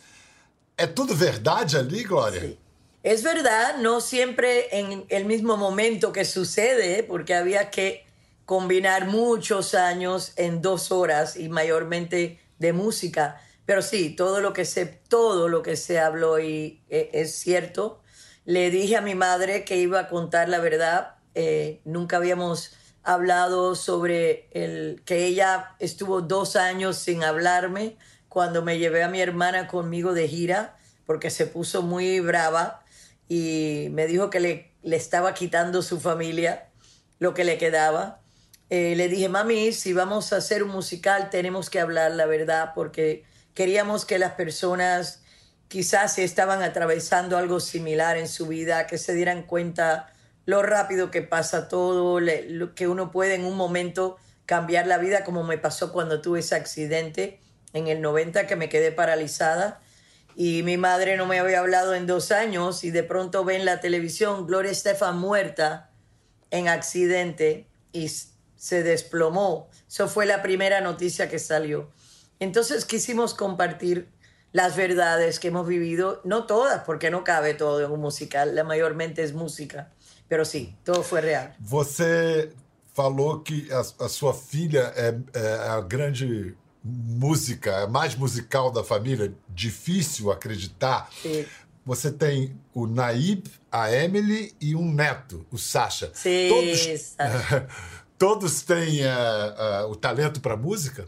É 0.77 0.85
tudo 0.85 1.15
verdade 1.15 1.75
ali, 1.75 2.03
Glória? 2.03 2.39
Sim. 2.39 2.57
Es 3.03 3.23
verdad, 3.23 3.79
no 3.79 3.99
siempre 3.99 4.67
en 4.71 5.03
el 5.09 5.25
mismo 5.25 5.57
momento 5.57 6.11
que 6.11 6.23
sucede, 6.23 7.01
porque 7.01 7.33
había 7.33 7.71
que 7.71 8.05
combinar 8.45 9.07
muchos 9.07 9.73
años 9.73 10.33
en 10.35 10.61
dos 10.61 10.91
horas 10.91 11.35
y 11.35 11.49
mayormente 11.49 12.39
de 12.59 12.73
música, 12.73 13.41
Pero 13.67 13.81
sí, 13.81 14.15
todo 14.15 14.39
lo 14.39 14.53
que 14.53 14.63
se, 14.63 14.85
todo 14.85 15.49
lo 15.49 15.61
que 15.61 15.75
se 15.75 15.99
habló 15.99 16.39
y 16.39 16.81
eh, 16.87 17.09
es 17.11 17.35
cierto. 17.35 18.01
Le 18.45 18.71
dije 18.71 18.95
a 18.95 19.01
mi 19.01 19.13
madre 19.13 19.65
que 19.65 19.75
iba 19.75 19.99
a 19.99 20.07
contar 20.07 20.47
la 20.47 20.59
verdad. 20.59 21.15
Eh, 21.35 21.81
nunca 21.83 22.15
habíamos 22.15 22.71
hablado 23.03 23.75
sobre 23.75 24.47
el 24.53 25.03
que 25.03 25.25
ella 25.25 25.75
estuvo 25.79 26.21
dos 26.21 26.55
años 26.55 26.95
sin 26.95 27.25
hablarme 27.25 27.97
cuando 28.29 28.63
me 28.63 28.79
llevé 28.79 29.03
a 29.03 29.09
mi 29.09 29.19
hermana 29.19 29.67
conmigo 29.67 30.13
de 30.13 30.29
gira 30.29 30.77
porque 31.05 31.29
se 31.29 31.45
puso 31.45 31.81
muy 31.81 32.21
brava 32.21 32.85
y 33.27 33.89
me 33.91 34.07
dijo 34.07 34.29
que 34.29 34.39
le, 34.39 34.71
le 34.81 34.95
estaba 34.95 35.33
quitando 35.33 35.81
su 35.81 35.99
familia 35.99 36.69
lo 37.19 37.33
que 37.33 37.43
le 37.43 37.57
quedaba. 37.57 38.21
Eh, 38.69 38.95
le 38.95 39.09
dije, 39.09 39.27
mami, 39.27 39.73
si 39.73 39.91
vamos 39.91 40.31
a 40.31 40.37
hacer 40.37 40.63
un 40.63 40.69
musical 40.69 41.29
tenemos 41.29 41.69
que 41.69 41.81
hablar 41.81 42.11
la 42.11 42.27
verdad 42.27 42.71
porque 42.73 43.25
queríamos 43.57 44.05
que 44.05 44.19
las 44.19 44.33
personas 44.33 45.23
quizás 45.67 46.13
si 46.13 46.21
estaban 46.21 46.61
atravesando 46.61 47.39
algo 47.39 47.59
similar 47.59 48.15
en 48.15 48.27
su 48.27 48.45
vida, 48.45 48.85
que 48.85 48.99
se 48.99 49.15
dieran 49.15 49.41
cuenta 49.41 50.13
lo 50.45 50.61
rápido 50.61 51.09
que 51.09 51.23
pasa 51.23 51.67
todo, 51.67 52.19
lo 52.19 52.75
que 52.75 52.87
uno 52.87 53.09
puede 53.09 53.33
en 53.33 53.45
un 53.45 53.57
momento 53.57 54.17
cambiar 54.45 54.85
la 54.85 54.99
vida, 54.99 55.23
como 55.23 55.43
me 55.43 55.57
pasó 55.57 55.91
cuando 55.91 56.21
tuve 56.21 56.41
ese 56.41 56.53
accidente 56.53 57.39
en 57.73 57.87
el 57.87 57.99
90 57.99 58.45
que 58.45 58.55
me 58.55 58.69
quedé 58.69 58.91
paralizada 58.91 59.81
y 60.35 60.61
mi 60.61 60.77
madre 60.77 61.17
no 61.17 61.25
me 61.25 61.39
había 61.39 61.57
hablado 61.57 61.95
en 61.95 62.05
dos 62.05 62.31
años 62.31 62.83
y 62.83 62.91
de 62.91 63.01
pronto 63.01 63.43
ve 63.43 63.55
en 63.55 63.65
la 63.65 63.79
televisión 63.79 64.45
Gloria 64.45 64.71
Estefan 64.71 65.17
muerta 65.17 65.89
en 66.51 66.67
accidente 66.67 67.65
y 67.91 68.07
se 68.07 68.83
desplomó. 68.83 69.71
Eso 69.87 70.07
fue 70.07 70.27
la 70.27 70.43
primera 70.43 70.79
noticia 70.79 71.27
que 71.27 71.39
salió. 71.39 71.89
Entonces 72.39 72.85
quisimos 72.85 73.33
compartir 73.33 74.09
las 74.51 74.75
verdades 74.75 75.39
que 75.39 75.49
hemos 75.49 75.67
vivido, 75.67 76.21
no 76.23 76.45
todas, 76.45 76.83
porque 76.83 77.09
no 77.09 77.23
cabe 77.23 77.53
todo 77.53 77.83
en 77.83 77.91
un 77.91 77.99
musical, 77.99 78.55
la 78.55 78.63
mayormente 78.63 79.23
es 79.23 79.33
música, 79.33 79.91
pero 80.27 80.45
sí, 80.45 80.75
todo 80.83 81.03
fue 81.03 81.21
real. 81.21 81.55
Você 81.59 82.51
falou 82.93 83.41
que 83.41 83.67
a, 83.71 84.05
a 84.05 84.09
sua 84.09 84.33
filha 84.33 84.91
é, 84.95 85.15
é 85.33 85.53
a 85.69 85.81
grande 85.81 86.55
música, 86.83 87.83
a 87.83 87.87
mais 87.87 88.15
musical 88.15 88.71
da 88.71 88.83
família, 88.83 89.33
difícil 89.49 90.31
acreditar. 90.31 91.09
Sim. 91.21 91.45
Você 91.85 92.11
tem 92.11 92.59
o 92.73 92.85
Naib, 92.87 93.45
a 93.71 93.91
Emily 93.91 94.53
e 94.59 94.75
um 94.75 94.91
neto, 94.91 95.45
o 95.51 95.57
Sasha. 95.57 96.11
Sim, 96.13 96.49
todos, 96.49 96.79
Sasha. 97.01 97.67
todos 98.17 98.61
têm 98.61 99.05
uh, 99.05 99.85
uh, 99.85 99.91
o 99.91 99.95
talento 99.95 100.41
para 100.41 100.57
música? 100.57 101.07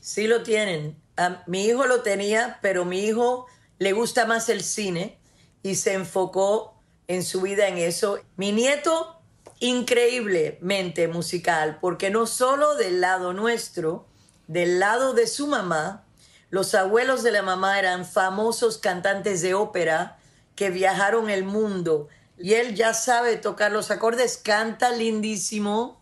Sí 0.00 0.26
lo 0.26 0.42
tienen. 0.42 0.96
Um, 1.18 1.36
mi 1.46 1.66
hijo 1.66 1.86
lo 1.86 2.02
tenía, 2.02 2.58
pero 2.62 2.84
mi 2.84 3.04
hijo 3.04 3.46
le 3.78 3.92
gusta 3.92 4.26
más 4.26 4.48
el 4.48 4.62
cine 4.62 5.18
y 5.62 5.74
se 5.74 5.92
enfocó 5.92 6.80
en 7.08 7.24
su 7.24 7.42
vida 7.42 7.68
en 7.68 7.78
eso. 7.78 8.18
Mi 8.36 8.52
nieto, 8.52 9.20
increíblemente 9.58 11.08
musical, 11.08 11.78
porque 11.80 12.10
no 12.10 12.26
solo 12.26 12.76
del 12.76 13.00
lado 13.00 13.32
nuestro, 13.32 14.06
del 14.46 14.80
lado 14.80 15.12
de 15.12 15.26
su 15.26 15.46
mamá, 15.46 16.04
los 16.48 16.74
abuelos 16.74 17.22
de 17.22 17.32
la 17.32 17.42
mamá 17.42 17.78
eran 17.78 18.04
famosos 18.04 18.78
cantantes 18.78 19.42
de 19.42 19.54
ópera 19.54 20.18
que 20.56 20.70
viajaron 20.70 21.30
el 21.30 21.44
mundo 21.44 22.08
y 22.36 22.54
él 22.54 22.74
ya 22.74 22.94
sabe 22.94 23.36
tocar 23.36 23.70
los 23.70 23.90
acordes, 23.90 24.38
canta 24.38 24.90
lindísimo, 24.90 26.00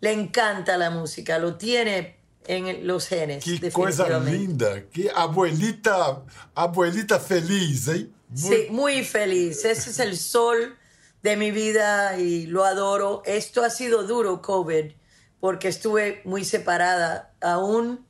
le 0.00 0.12
encanta 0.12 0.76
la 0.76 0.90
música, 0.90 1.38
lo 1.38 1.56
tiene 1.56 2.21
en 2.46 2.86
los 2.86 3.08
genes. 3.08 3.44
Que 3.44 3.70
coisa 3.70 4.18
linda, 4.18 4.84
que 4.90 5.10
abuelita, 5.14 6.22
abuelita 6.54 7.20
feliz, 7.20 7.88
¿eh? 7.88 8.08
Muy... 8.28 8.40
Sí, 8.40 8.66
muy 8.70 9.04
feliz. 9.04 9.64
Ese 9.64 9.90
es 9.90 9.98
el 9.98 10.16
sol 10.16 10.76
de 11.22 11.36
mi 11.36 11.50
vida 11.50 12.18
y 12.18 12.46
lo 12.46 12.64
adoro. 12.64 13.22
Esto 13.26 13.62
ha 13.62 13.70
sido 13.70 14.04
duro, 14.04 14.42
COVID, 14.42 14.92
porque 15.40 15.68
estuve 15.68 16.22
muy 16.24 16.44
separada. 16.44 17.32
Aún 17.40 18.06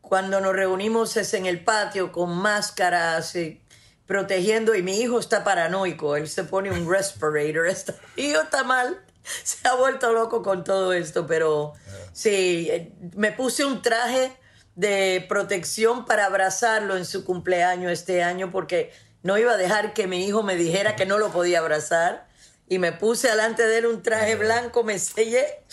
cuando 0.00 0.40
nos 0.40 0.54
reunimos 0.54 1.16
es 1.16 1.34
en 1.34 1.46
el 1.46 1.62
patio 1.62 2.10
con 2.10 2.36
máscaras, 2.36 3.36
y 3.36 3.60
protegiendo, 4.06 4.74
y 4.74 4.82
mi 4.82 4.98
hijo 5.00 5.20
está 5.20 5.44
paranoico. 5.44 6.16
Él 6.16 6.28
se 6.28 6.42
pone 6.44 6.70
un 6.70 6.90
respirator. 6.90 7.66
Está, 7.68 7.94
hijo 8.16 8.40
está 8.42 8.64
mal. 8.64 9.00
Se 9.44 9.66
ha 9.68 9.74
vuelto 9.74 10.12
loco 10.12 10.42
con 10.42 10.64
todo 10.64 10.92
esto, 10.92 11.26
pero 11.26 11.72
sí, 12.12 12.70
me 13.14 13.32
puse 13.32 13.64
un 13.64 13.82
traje 13.82 14.32
de 14.74 15.24
protección 15.28 16.04
para 16.04 16.26
abrazarlo 16.26 16.96
en 16.96 17.04
su 17.04 17.24
cumpleaños 17.24 17.92
este 17.92 18.22
año 18.22 18.50
porque 18.50 18.92
no 19.22 19.36
iba 19.36 19.52
a 19.52 19.56
dejar 19.56 19.92
que 19.92 20.06
mi 20.06 20.24
hijo 20.24 20.42
me 20.42 20.56
dijera 20.56 20.96
que 20.96 21.06
no 21.06 21.18
lo 21.18 21.30
podía 21.30 21.58
abrazar. 21.58 22.28
Y 22.68 22.78
me 22.78 22.92
puse 22.92 23.28
delante 23.28 23.66
de 23.66 23.78
él 23.78 23.86
un 23.86 24.00
traje 24.00 24.36
blanco, 24.36 24.84
me 24.84 24.96
sellé 24.98 25.64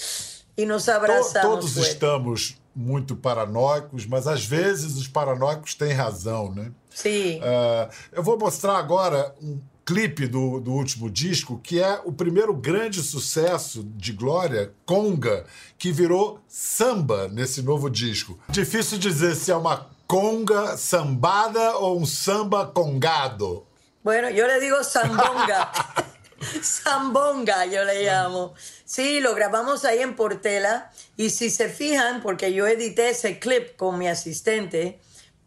e 0.57 0.65
nos 0.65 0.89
abraçamos. 0.89 1.59
Todos 1.59 1.77
estamos 1.77 2.57
muito 2.75 3.15
paranoicos, 3.15 4.07
mas 4.07 4.27
às 4.27 4.43
vezes 4.43 4.97
os 4.97 5.07
paranoicos 5.07 5.75
têm 5.75 5.93
razão, 5.93 6.51
né? 6.53 6.71
Sim. 6.89 7.39
Uh, 7.39 7.93
eu 8.11 8.23
vou 8.23 8.37
mostrar 8.37 8.77
agora 8.77 9.33
um 9.39 9.61
clipe 9.87 10.27
do, 10.27 10.59
do 10.59 10.73
último 10.73 11.09
disco, 11.09 11.61
que 11.63 11.81
é 11.81 12.01
o 12.03 12.11
primeiro 12.11 12.53
grande 12.53 13.01
sucesso 13.01 13.81
de 13.95 14.11
Glória, 14.11 14.73
Conga, 14.85 15.45
que 15.77 15.93
virou 15.93 16.41
samba 16.45 17.29
nesse 17.29 17.61
novo 17.61 17.89
disco. 17.89 18.37
Difícil 18.49 18.97
dizer 18.97 19.33
se 19.33 19.49
é 19.49 19.55
uma 19.55 19.89
conga 20.05 20.75
sambada 20.75 21.77
ou 21.77 22.01
um 22.01 22.05
samba 22.05 22.65
congado. 22.65 23.65
Bueno, 24.03 24.29
yo 24.29 24.45
le 24.45 24.59
digo 24.59 24.83
sambonga. 24.83 25.71
Zambonga, 26.61 27.65
yo 27.65 27.83
le 27.85 28.03
llamo. 28.03 28.53
Sí, 28.83 29.21
lo 29.21 29.33
grabamos 29.35 29.85
ahí 29.85 30.01
en 30.01 30.15
Portela. 30.15 30.91
Y 31.15 31.29
si 31.29 31.49
se 31.49 31.69
fijan, 31.69 32.21
porque 32.21 32.53
yo 32.53 32.67
edité 32.67 33.09
ese 33.09 33.39
clip 33.39 33.77
con 33.77 33.97
mi 33.97 34.07
asistente, 34.07 34.99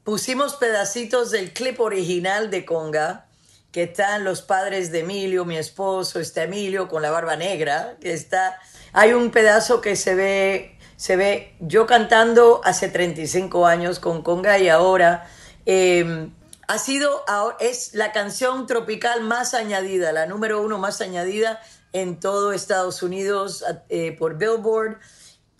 pusimos 0.03 0.55
pedacitos 0.57 1.31
del 1.31 1.53
clip 1.53 1.79
original 1.79 2.51
de 2.51 2.65
Conga, 2.65 3.30
que 3.73 3.85
están 3.85 4.25
los 4.25 4.43
padres 4.43 4.91
de 4.93 5.01
Emilio, 5.01 5.45
mi 5.45 5.57
esposo, 5.57 6.21
está 6.21 6.45
Emilio 6.45 6.89
con 6.89 7.03
la 7.03 7.11
barba 7.11 7.37
negra, 7.37 7.97
que 8.01 8.13
está... 8.13 8.59
Hay 8.93 9.13
un 9.13 9.31
pedazo 9.31 9.81
que 9.81 9.95
se 9.95 10.15
ve, 10.15 10.79
se 10.97 11.17
ve 11.17 11.55
yo 11.61 11.87
cantando 11.87 12.61
hace 12.65 12.89
35 12.89 13.67
años 13.67 13.99
con 13.99 14.23
Conga 14.23 14.59
y 14.59 14.69
ahora... 14.69 15.27
Eh, 15.67 16.31
ha 16.71 16.79
sido, 16.79 17.25
es 17.59 17.95
la 17.95 18.13
canción 18.13 18.69
tropical 18.69 19.23
más 19.23 19.55
añadida, 19.55 20.13
la 20.13 20.27
número 20.27 20.63
uno 20.63 20.79
más 20.79 21.01
añadida 21.01 21.61
en 21.93 22.21
todo 22.21 22.53
Estados 22.53 23.03
Unidos 23.03 23.65
eh, 23.89 24.13
por 24.17 24.39
Billboard. 24.39 24.99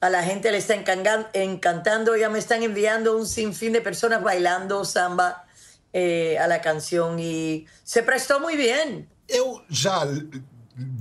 A 0.01 0.09
la 0.09 0.23
gente 0.23 0.53
le 0.53 0.59
está 0.59 0.75
encantando, 0.75 2.17
ya 2.17 2.29
me 2.31 2.39
están 2.39 2.63
enviando 2.63 3.17
un 3.17 3.27
sinfín 3.27 3.73
de 3.73 3.81
personas 3.81 4.23
bailando 4.23 4.85
samba 4.85 5.47
eh, 5.93 6.39
a 6.39 6.47
la 6.47 6.61
canción 6.61 7.19
y 7.19 7.67
se 7.85 8.03
prestó 8.03 8.41
muy 8.41 8.57
bien. 8.57 9.09
Eu 9.29 9.63
já 9.69 10.05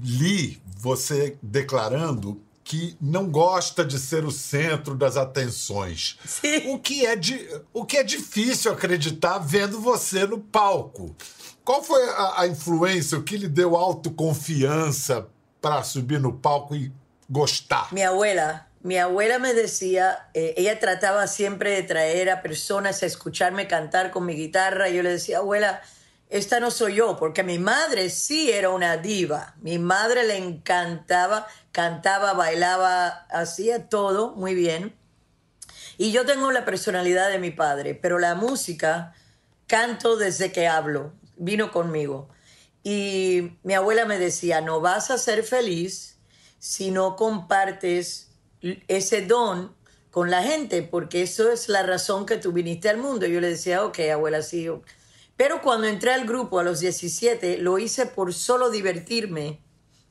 li 0.04 0.62
você 0.78 1.38
declarando 1.42 2.42
que 2.64 2.96
não 3.02 3.28
gosta 3.28 3.84
de 3.84 3.98
ser 3.98 4.24
o 4.24 4.32
centro 4.32 4.94
das 4.94 5.18
atenções. 5.18 6.20
Sim. 6.24 6.72
O 6.72 6.78
que 6.78 7.04
é, 7.04 7.16
de, 7.16 7.62
o 7.74 7.84
que 7.84 7.98
é 7.98 8.04
difícil 8.04 8.72
acreditar 8.72 9.40
vendo 9.40 9.82
você 9.82 10.28
no 10.28 10.38
palco. 10.38 11.16
Qual 11.66 11.84
foi 11.84 12.02
a, 12.12 12.42
a 12.42 12.48
influência, 12.48 13.18
o 13.18 13.24
que 13.24 13.38
lhe 13.38 13.48
deu 13.48 13.76
autoconfiança 13.76 15.28
para 15.60 15.82
subir 15.82 16.20
no 16.20 16.32
palco 16.32 16.76
e 16.76 16.92
gostar? 17.28 17.92
Minha 17.92 18.12
abuela. 18.12 18.69
Mi 18.82 18.98
abuela 18.98 19.40
me 19.40 19.54
decía, 19.54 20.30
eh, 20.34 20.54
ella 20.56 20.80
trataba 20.80 21.28
siempre 21.28 21.72
de 21.72 21.84
traer 21.84 22.30
a 22.30 22.42
personas 22.42 23.04
a 23.04 23.08
escucharme 23.08 23.68
cantar 23.68 24.10
con 24.10 24.26
mi 24.26 24.36
guitarra. 24.36 24.88
Yo 24.88 25.04
le 25.04 25.12
decía, 25.12 25.40
abuela, 25.40 25.82
esta 26.30 26.60
no 26.62 26.72
soy 26.72 26.96
yo, 26.96 27.18
porque 27.18 27.44
mi 27.44 27.60
madre 27.60 28.10
sí 28.10 28.52
era 28.52 28.70
una 28.70 28.96
diva. 28.96 29.56
Mi 29.62 29.80
madre 29.80 30.26
le 30.26 30.38
encantaba, 30.38 31.48
cantaba, 31.72 32.34
bailaba, 32.34 33.26
hacía 33.30 33.90
todo 33.90 34.36
muy 34.36 34.56
bien. 34.56 34.96
Y 35.98 36.14
yo 36.14 36.26
tengo 36.26 36.50
la 36.52 36.64
personalidad 36.64 37.30
de 37.30 37.40
mi 37.40 37.52
padre, 37.52 37.96
pero 37.96 38.20
la 38.20 38.36
música 38.36 39.14
canto 39.68 40.16
desde 40.16 40.54
que 40.54 40.68
hablo, 40.68 41.14
vino 41.36 41.72
conmigo. 41.72 42.30
Y 42.82 43.58
mi 43.64 43.74
abuela 43.74 44.06
me 44.06 44.18
decía, 44.18 44.62
no 44.62 44.80
vas 44.80 45.12
a 45.12 45.18
ser 45.18 45.44
feliz 45.44 46.18
si 46.60 46.92
no 46.92 47.18
compartes 47.18 48.29
ese 48.88 49.26
don 49.26 49.76
con 50.12 50.32
la 50.32 50.42
gente, 50.44 50.82
porque 50.84 51.22
eso 51.22 51.52
es 51.52 51.70
la 51.70 51.84
razón 51.84 52.26
que 52.26 52.38
tú 52.38 52.52
viniste 52.52 52.90
al 52.90 52.98
mundo. 52.98 53.28
Yo 53.28 53.40
le 53.42 53.50
decía, 53.50 53.86
ok, 53.86 54.00
abuela, 54.12 54.42
sí. 54.42 54.68
Pero 55.38 55.62
cuando 55.62 55.88
entré 55.88 56.12
al 56.12 56.26
grupo 56.26 56.60
a 56.60 56.64
los 56.64 56.80
17, 56.80 57.60
lo 57.60 57.78
hice 57.80 58.06
por 58.08 58.34
solo 58.34 58.70
divertirme. 58.70 59.62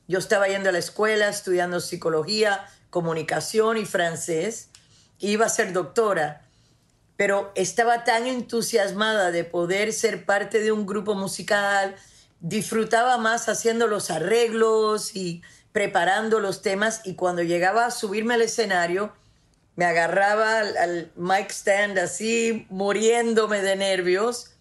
Yo 0.06 0.18
estaba 0.18 0.48
yendo 0.48 0.70
a 0.70 0.72
la 0.72 0.78
escuela, 0.78 1.28
estudiando 1.28 1.80
psicología, 1.80 2.66
comunicación 2.90 3.76
y 3.76 3.84
francés. 3.84 4.70
Iba 5.18 5.46
a 5.46 5.50
ser 5.50 5.72
doctora. 5.72 6.44
pero 7.16 7.50
estaba 7.56 8.04
tan 8.04 8.28
entusiasmada 8.28 9.32
de 9.32 9.42
poder 9.42 9.92
ser 9.92 10.24
parte 10.24 10.60
de 10.60 10.70
un 10.70 10.86
grupo 10.86 11.16
musical, 11.16 11.96
disfrutaba 12.38 13.18
más 13.18 13.48
haciendo 13.48 13.88
los 13.88 14.12
arreglos 14.12 15.16
y 15.16 15.42
preparando 15.78 16.40
los 16.40 16.61
temas 16.61 17.02
y 17.04 17.14
cuando 17.14 17.44
llegaba 17.44 17.87
a 17.87 17.92
subirme 17.92 18.35
al 18.35 18.42
escenario, 18.42 19.12
me 19.76 19.85
agarraba 19.85 20.58
al, 20.58 20.76
al 20.76 21.12
mic 21.14 21.52
stand 21.52 21.97
así, 22.00 22.66
muriéndome 22.68 23.62
de 23.62 23.76
nervios, 23.76 24.56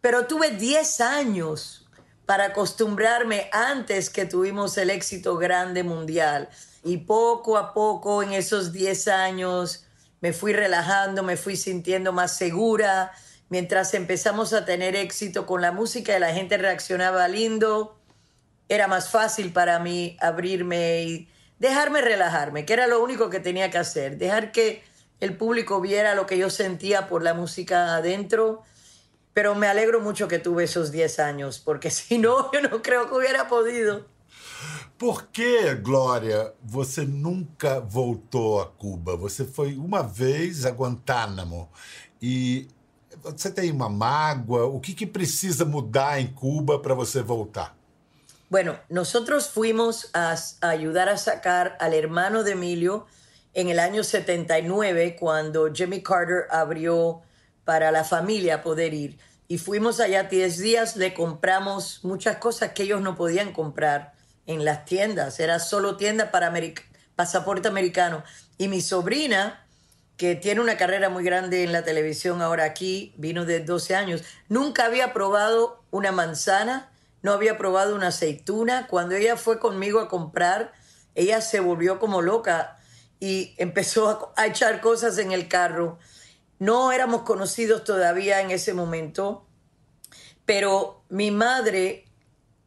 pero 0.00 0.28
tuve 0.28 0.52
10 0.52 1.00
años 1.00 1.88
para 2.26 2.44
acostumbrarme 2.44 3.50
antes 3.50 4.08
que 4.08 4.24
tuvimos 4.24 4.78
el 4.78 4.90
éxito 4.90 5.36
grande 5.36 5.82
mundial. 5.82 6.48
Y 6.84 6.98
poco 6.98 7.58
a 7.58 7.74
poco 7.74 8.22
en 8.22 8.32
esos 8.32 8.72
10 8.72 9.08
años 9.08 9.84
me 10.20 10.32
fui 10.32 10.52
relajando, 10.52 11.24
me 11.24 11.36
fui 11.36 11.56
sintiendo 11.56 12.12
más 12.12 12.36
segura. 12.36 13.10
Mientras 13.48 13.94
empezamos 13.94 14.52
a 14.52 14.64
tener 14.64 14.94
éxito 14.94 15.44
con 15.44 15.60
la 15.60 15.72
música 15.72 16.16
y 16.16 16.20
la 16.20 16.32
gente 16.32 16.56
reaccionaba 16.56 17.26
lindo, 17.26 17.98
era 18.74 18.88
más 18.88 19.10
fácil 19.10 19.52
para 19.52 19.78
mí 19.78 20.16
abrirme 20.18 21.02
y 21.02 21.28
dejarme 21.58 22.00
relajarme, 22.00 22.64
que 22.64 22.72
era 22.72 22.86
lo 22.86 23.02
único 23.02 23.28
que 23.28 23.38
tenía 23.38 23.70
que 23.70 23.76
hacer, 23.76 24.16
dejar 24.16 24.50
que 24.50 24.82
el 25.20 25.36
público 25.36 25.78
viera 25.82 26.14
lo 26.14 26.24
que 26.24 26.38
yo 26.38 26.48
sentía 26.48 27.06
por 27.06 27.22
la 27.22 27.34
música 27.34 27.94
adentro. 27.94 28.62
Pero 29.34 29.54
me 29.54 29.66
alegro 29.66 30.00
mucho 30.00 30.26
que 30.26 30.38
tuve 30.38 30.64
esos 30.64 30.90
10 30.90 31.18
años, 31.18 31.58
porque 31.58 31.90
si 31.98 32.16
no, 32.16 32.50
yo 32.50 32.62
no 32.62 32.80
creo 32.80 33.08
que 33.10 33.14
hubiera 33.14 33.46
podido. 33.46 34.06
Por 34.96 35.26
que, 35.28 35.74
Glória, 35.74 36.54
você 36.62 37.04
nunca 37.04 37.78
voltou 37.78 38.62
a 38.62 38.66
Cuba? 38.70 39.16
Você 39.16 39.44
foi 39.44 39.76
uma 39.76 40.02
vez 40.02 40.64
a 40.64 40.70
Guantánamo 40.70 41.68
e 42.22 42.68
você 43.22 43.50
tem 43.50 43.70
uma 43.70 43.90
mágoa? 43.90 44.64
O 44.64 44.80
que, 44.80 44.94
que 44.94 45.06
precisa 45.06 45.66
mudar 45.66 46.20
em 46.20 46.28
Cuba 46.28 46.78
para 46.78 46.94
você 46.94 47.20
voltar? 47.20 47.81
Bueno, 48.52 48.78
nosotros 48.90 49.48
fuimos 49.48 50.10
a, 50.12 50.36
ayudar 50.60 51.08
a 51.08 51.16
sacar 51.16 51.74
al 51.80 51.94
hermano 51.94 52.42
de 52.42 52.52
Emilio 52.52 53.06
en 53.54 53.70
el 53.70 53.78
año 53.78 54.04
79 54.04 55.16
cuando 55.18 55.72
Jimmy 55.72 56.02
Carter 56.02 56.48
abrió 56.50 57.22
para 57.64 57.90
la 57.90 58.04
familia 58.04 58.62
poder 58.62 58.92
ir. 58.92 59.18
Y 59.48 59.56
fuimos 59.56 60.00
allá 60.00 60.24
10 60.24 60.58
días, 60.58 60.96
le 60.96 61.14
compramos 61.14 62.00
muchas 62.02 62.36
cosas 62.36 62.72
que 62.72 62.82
ellos 62.82 63.00
no 63.00 63.16
podían 63.16 63.54
comprar 63.54 64.12
en 64.44 64.66
las 64.66 64.84
tiendas, 64.84 65.40
era 65.40 65.58
solo 65.58 65.96
tienda 65.96 66.30
para 66.30 66.52
pasaporte 67.16 67.68
americano. 67.68 68.22
Y 68.58 68.68
mi 68.68 68.82
sobrina, 68.82 69.66
que 70.18 70.34
tiene 70.34 70.60
una 70.60 70.76
carrera 70.76 71.08
muy 71.08 71.24
grande 71.24 71.64
en 71.64 71.72
la 71.72 71.84
televisión 71.84 72.42
ahora 72.42 72.64
aquí, 72.64 73.14
vino 73.16 73.46
de 73.46 73.60
12 73.60 73.94
años, 73.94 74.24
nunca 74.50 74.84
había 74.84 75.14
probado 75.14 75.82
una 75.90 76.12
manzana, 76.12 76.91
no 77.22 77.32
había 77.32 77.56
probado 77.56 77.94
una 77.94 78.08
aceituna. 78.08 78.86
Cuando 78.86 79.14
ella 79.14 79.36
fue 79.36 79.58
conmigo 79.58 80.00
a 80.00 80.08
comprar, 80.08 80.72
ella 81.14 81.40
se 81.40 81.60
volvió 81.60 81.98
como 81.98 82.22
loca 82.22 82.78
y 83.20 83.54
empezó 83.58 84.32
a, 84.36 84.46
echar 84.46 84.80
cosas 84.80 85.18
en 85.18 85.32
el 85.32 85.48
carro. 85.48 85.98
No 86.58 86.92
éramos 86.92 87.22
conocidos 87.22 87.84
todavía 87.84 88.40
en 88.40 88.50
ese 88.50 88.74
momento, 88.74 89.46
pero 90.44 91.04
mi 91.08 91.30
madre 91.30 92.06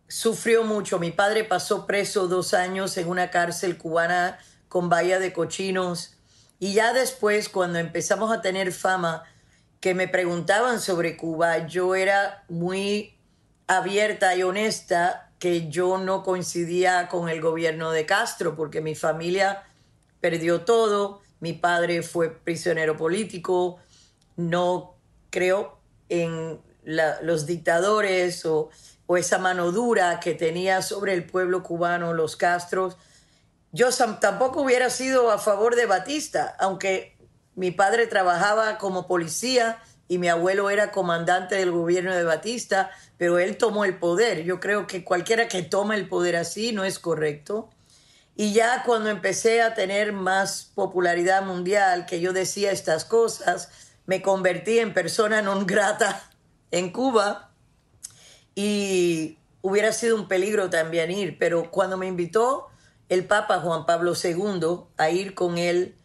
sufrió 0.07 0.63
mucho. 0.63 0.99
Mi 0.99 1.11
padre 1.11 1.43
pasó 1.43 1.85
preso 1.85 2.27
dos 2.27 2.53
años 2.53 2.97
en 2.97 3.09
una 3.09 3.31
cárcel 3.31 3.77
cubana 3.77 4.39
con 4.69 4.89
bahía 4.89 5.19
de 5.19 5.33
cochinos. 5.33 6.17
Y 6.59 6.73
ya 6.73 6.93
después, 6.93 7.49
cuando 7.49 7.79
empezamos 7.79 8.31
a 8.31 8.41
tener 8.41 8.71
fama, 8.71 9.23
que 9.79 9.93
me 9.93 10.07
preguntaban 10.07 10.79
sobre 10.79 11.15
Cuba, 11.15 11.67
yo 11.67 11.95
era 11.95 12.43
muy 12.49 13.14
abierta 13.67 14.35
y 14.35 14.43
honesta 14.43 15.31
que 15.39 15.69
yo 15.69 15.97
no 15.97 16.23
coincidía 16.23 17.07
con 17.07 17.29
el 17.29 17.41
gobierno 17.41 17.91
de 17.91 18.05
Castro, 18.05 18.55
porque 18.55 18.81
mi 18.81 18.95
familia 18.95 19.63
perdió 20.19 20.61
todo, 20.61 21.21
mi 21.39 21.53
padre 21.53 22.01
fue 22.03 22.29
prisionero 22.29 22.97
político, 22.97 23.79
no 24.35 24.95
creo 25.29 25.77
en 26.09 26.59
los 26.83 27.45
dictadores 27.45 28.45
o 28.45 28.69
o 29.07 29.17
esa 29.17 29.37
mano 29.37 29.71
dura 29.71 30.19
que 30.19 30.33
tenía 30.33 30.81
sobre 30.81 31.13
el 31.13 31.25
pueblo 31.25 31.63
cubano 31.63 32.13
los 32.13 32.35
Castros. 32.35 32.97
Yo 33.71 33.89
tampoco 34.19 34.61
hubiera 34.61 34.89
sido 34.89 35.31
a 35.31 35.37
favor 35.37 35.75
de 35.75 35.85
Batista, 35.85 36.55
aunque 36.59 37.17
mi 37.55 37.71
padre 37.71 38.07
trabajaba 38.07 38.77
como 38.77 39.07
policía 39.07 39.81
y 40.07 40.17
mi 40.17 40.27
abuelo 40.27 40.69
era 40.69 40.91
comandante 40.91 41.55
del 41.55 41.71
gobierno 41.71 42.15
de 42.15 42.23
Batista, 42.23 42.91
pero 43.17 43.39
él 43.39 43.57
tomó 43.57 43.85
el 43.85 43.97
poder. 43.97 44.43
Yo 44.43 44.59
creo 44.59 44.87
que 44.87 45.03
cualquiera 45.03 45.47
que 45.47 45.63
toma 45.63 45.95
el 45.95 46.07
poder 46.07 46.35
así 46.35 46.71
no 46.71 46.83
es 46.83 46.99
correcto. 46.99 47.69
Y 48.35 48.53
ya 48.53 48.83
cuando 48.83 49.09
empecé 49.09 49.61
a 49.61 49.73
tener 49.73 50.11
más 50.11 50.71
popularidad 50.75 51.43
mundial, 51.43 52.05
que 52.05 52.19
yo 52.19 52.33
decía 52.33 52.71
estas 52.71 53.05
cosas, 53.05 53.69
me 54.05 54.21
convertí 54.21 54.79
en 54.79 54.93
persona 54.93 55.41
non 55.41 55.65
grata 55.65 56.21
en 56.71 56.91
Cuba 56.91 57.49
y 58.53 59.37
hubiera 59.61 59.91
sido 59.91 60.15
un 60.15 60.27
peligro 60.27 60.69
también 60.69 61.09
ir, 61.09 61.37
pero 61.39 61.71
cuando 61.71 61.97
me 61.97 62.07
invitó 62.07 62.67
el 63.09 63.25
Papa 63.25 63.59
Juan 63.59 63.85
Pablo 63.85 64.13
II 64.21 64.85
a 64.97 65.09
ir 65.09 65.33
con 65.33 65.57
él 65.57 65.95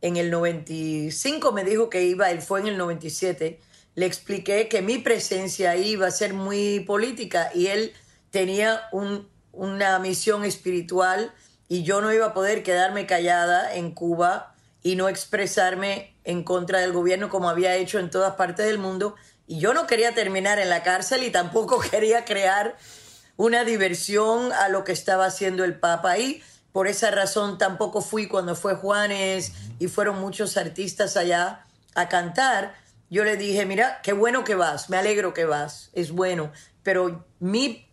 en 0.00 0.16
el 0.16 0.30
95, 0.30 1.52
me 1.52 1.64
dijo 1.64 1.90
que 1.90 2.04
iba, 2.04 2.30
él 2.30 2.40
fue 2.42 2.60
en 2.60 2.68
el 2.68 2.78
97, 2.78 3.60
le 3.94 4.06
expliqué 4.06 4.68
que 4.68 4.82
mi 4.82 4.98
presencia 4.98 5.72
ahí 5.72 5.90
iba 5.90 6.06
a 6.06 6.10
ser 6.10 6.34
muy 6.34 6.80
política 6.80 7.50
y 7.54 7.66
él 7.66 7.92
tenía 8.30 8.82
un, 8.92 9.28
una 9.52 9.98
misión 9.98 10.44
espiritual 10.44 11.32
y 11.68 11.82
yo 11.82 12.00
no 12.00 12.12
iba 12.12 12.26
a 12.26 12.34
poder 12.34 12.62
quedarme 12.62 13.06
callada 13.06 13.74
en 13.74 13.90
Cuba 13.92 14.54
y 14.82 14.96
no 14.96 15.08
expresarme 15.08 16.14
en 16.24 16.44
contra 16.44 16.78
del 16.80 16.92
gobierno 16.92 17.28
como 17.28 17.48
había 17.48 17.74
hecho 17.74 17.98
en 17.98 18.10
todas 18.10 18.36
partes 18.36 18.66
del 18.66 18.78
mundo 18.78 19.16
y 19.48 19.58
yo 19.58 19.74
no 19.74 19.86
quería 19.86 20.14
terminar 20.14 20.58
en 20.58 20.68
la 20.68 20.82
cárcel 20.82 21.24
y 21.24 21.30
tampoco 21.30 21.80
quería 21.90 22.24
crear 22.24 22.76
una 23.36 23.64
diversión 23.64 24.52
a 24.52 24.68
lo 24.68 24.84
que 24.84 24.92
estaba 24.92 25.26
haciendo 25.26 25.64
el 25.64 25.78
Papa 25.78 26.10
ahí. 26.12 26.42
Por 26.78 26.86
esa 26.86 27.10
razón 27.10 27.58
tampoco 27.58 28.00
fui 28.02 28.28
cuando 28.28 28.54
fue 28.54 28.76
Juanes 28.76 29.50
y 29.80 29.88
fueron 29.88 30.20
muchos 30.20 30.56
artistas 30.56 31.16
allá 31.16 31.66
a 31.96 32.08
cantar. 32.08 32.72
Yo 33.10 33.24
le 33.24 33.36
dije, 33.36 33.66
mira, 33.66 33.98
qué 34.04 34.12
bueno 34.12 34.44
que 34.44 34.54
vas, 34.54 34.88
me 34.88 34.96
alegro 34.96 35.34
que 35.34 35.44
vas, 35.44 35.90
es 35.92 36.12
bueno, 36.12 36.52
pero 36.84 37.26
mi, 37.40 37.90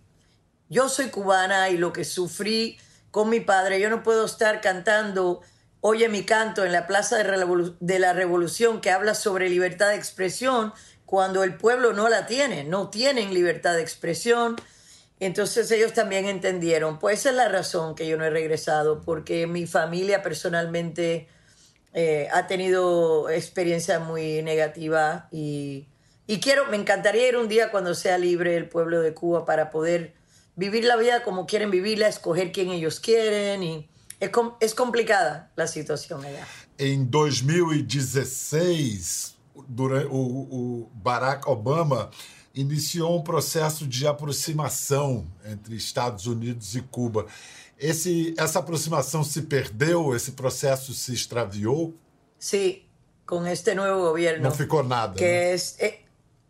yo 0.69 0.87
soy 0.87 1.07
cubana 1.07 1.71
y 1.71 1.79
lo 1.79 1.93
que 1.93 2.05
sufrí 2.05 2.77
con 3.09 3.31
mi 3.31 3.39
padre, 3.39 3.79
yo 3.79 3.89
no 3.89 4.03
puedo 4.03 4.23
estar 4.23 4.61
cantando 4.61 5.41
Oye 5.81 6.07
mi 6.07 6.23
canto 6.23 6.63
en 6.63 6.71
la 6.71 6.85
Plaza 6.85 7.17
de 7.17 7.99
la 7.99 8.13
Revolución 8.13 8.81
que 8.81 8.91
habla 8.91 9.15
sobre 9.15 9.49
libertad 9.49 9.89
de 9.89 9.95
expresión 9.95 10.73
cuando 11.07 11.43
el 11.43 11.55
pueblo 11.55 11.93
no 11.93 12.07
la 12.07 12.27
tiene, 12.27 12.63
no 12.63 12.91
tienen 12.91 13.33
libertad 13.33 13.73
de 13.73 13.81
expresión. 13.81 14.57
Entonces 15.19 15.69
ellos 15.71 15.93
también 15.93 16.25
entendieron, 16.25 16.99
pues 16.99 17.19
esa 17.19 17.29
es 17.29 17.35
la 17.35 17.47
razón 17.47 17.95
que 17.95 18.07
yo 18.07 18.17
no 18.17 18.25
he 18.25 18.29
regresado, 18.29 19.01
porque 19.01 19.47
mi 19.47 19.65
familia 19.65 20.21
personalmente 20.21 21.29
eh, 21.93 22.27
ha 22.33 22.47
tenido 22.47 23.29
experiencia 23.29 23.99
muy 23.99 24.43
negativa 24.43 25.29
y, 25.31 25.87
quiero, 26.41 26.65
me 26.69 26.75
encantaría 26.75 27.29
ir 27.29 27.37
un 27.37 27.47
día 27.47 27.71
cuando 27.71 27.95
sea 27.95 28.17
libre 28.17 28.57
el 28.57 28.67
pueblo 28.67 28.99
de 28.99 29.13
Cuba 29.13 29.45
para 29.45 29.69
poder 29.69 30.13
vivir 30.57 30.83
la 30.83 30.97
vida 30.97 31.23
como 31.23 31.45
quieren 31.45 31.71
vivirla, 31.71 32.09
escoger 32.09 32.51
quién 32.51 32.71
ellos 32.71 32.99
quieren 32.99 33.63
y 33.63 33.87
es, 34.19 34.31
es 34.59 34.75
complicada 34.75 35.49
la 35.55 35.67
situación 35.67 36.25
allá. 36.25 36.45
En 36.77 37.09
2016 37.09 39.37
durante, 39.69 40.09
o, 40.11 40.11
o 40.11 40.89
Barack 41.01 41.47
Obama 41.47 42.11
iniciou 42.55 43.19
um 43.19 43.21
processo 43.21 43.85
de 43.85 44.07
aproximação 44.07 45.27
entre 45.45 45.75
Estados 45.75 46.25
Unidos 46.25 46.75
e 46.75 46.81
Cuba. 46.81 47.25
Esse, 47.77 48.33
essa 48.37 48.59
aproximação 48.59 49.23
se 49.23 49.41
perdeu? 49.43 50.15
Esse 50.15 50.31
processo 50.31 50.93
se 50.93 51.13
extraviou? 51.13 51.93
Sí, 52.39 52.85
con 53.25 53.47
este 53.47 53.75
nuevo 53.75 54.01
gobierno. 54.01 54.49
No 54.49 54.55
ficou 54.55 54.83
nada. 54.83 55.15
Que 55.15 55.25
né? 55.25 55.53
es, 55.53 55.75
eh, 55.79 56.05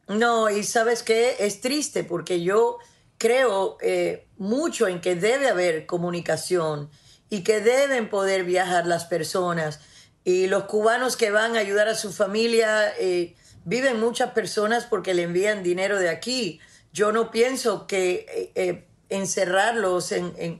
no, 0.08 0.50
y 0.50 0.64
sabes 0.64 1.02
que 1.02 1.38
es 1.40 1.62
triste 1.62 2.04
porque 2.04 2.42
yo 2.42 2.78
creo 3.18 3.78
eh, 3.82 4.28
mucho 4.38 4.88
en 4.88 5.02
que 5.02 5.16
debe 5.16 5.50
haber 5.50 5.88
comunicación 5.88 6.90
y 7.30 7.44
que 7.44 7.62
deben 7.62 8.10
poder 8.10 8.44
viajar 8.44 8.86
las 8.86 9.06
personas. 9.06 9.80
Y 10.24 10.48
los 10.48 10.66
cubanos 10.66 11.18
que 11.18 11.32
van 11.32 11.56
a 11.56 11.60
ayudar 11.60 11.88
a 11.88 11.96
su 11.96 12.12
familia, 12.12 12.94
eh, 13.00 13.36
viven 13.66 14.00
muchas 14.00 14.32
personas 14.32 14.86
porque 14.86 15.14
le 15.14 15.24
envían 15.24 15.64
dinero 15.64 16.00
de 16.00 16.10
aquí. 16.10 16.60
Yo 16.94 17.12
no 17.12 17.30
pienso 17.30 17.88
que 17.88 18.26
eh, 18.30 18.52
eh, 18.56 18.88
encerrarlos 19.10 20.12
en, 20.14 20.34
en 20.38 20.60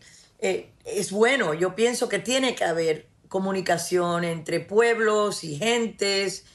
es 0.86 1.12
bueno. 1.12 1.54
Yo 1.54 1.76
pienso 1.76 2.10
que 2.10 2.20
tiene 2.20 2.56
que 2.56 2.66
haber 2.66 3.08
comunicación 3.28 4.24
entre 4.24 4.60
pueblos 4.60 5.44
y 5.44 5.58
gentes 5.58 6.46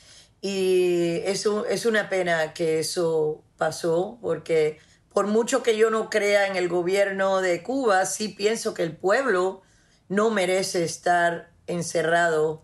Y 0.41 1.21
eso 1.25 1.67
es 1.67 1.85
una 1.85 2.09
pena 2.09 2.55
que 2.55 2.79
eso 2.79 3.43
pasó, 3.59 4.19
porque 4.23 4.79
por 5.13 5.27
mucho 5.27 5.63
que 5.63 5.77
yo 5.77 5.91
no 5.91 6.09
crea 6.09 6.47
en 6.47 6.57
el 6.57 6.69
gobierno 6.69 7.43
de 7.43 7.63
Cuba, 7.63 8.07
sí 8.07 8.29
pienso 8.29 8.73
que 8.73 8.83
el 8.83 8.97
pueblo 8.97 9.61
no 10.09 10.31
merece 10.31 10.83
estar 10.85 11.51
encerrado. 11.67 12.63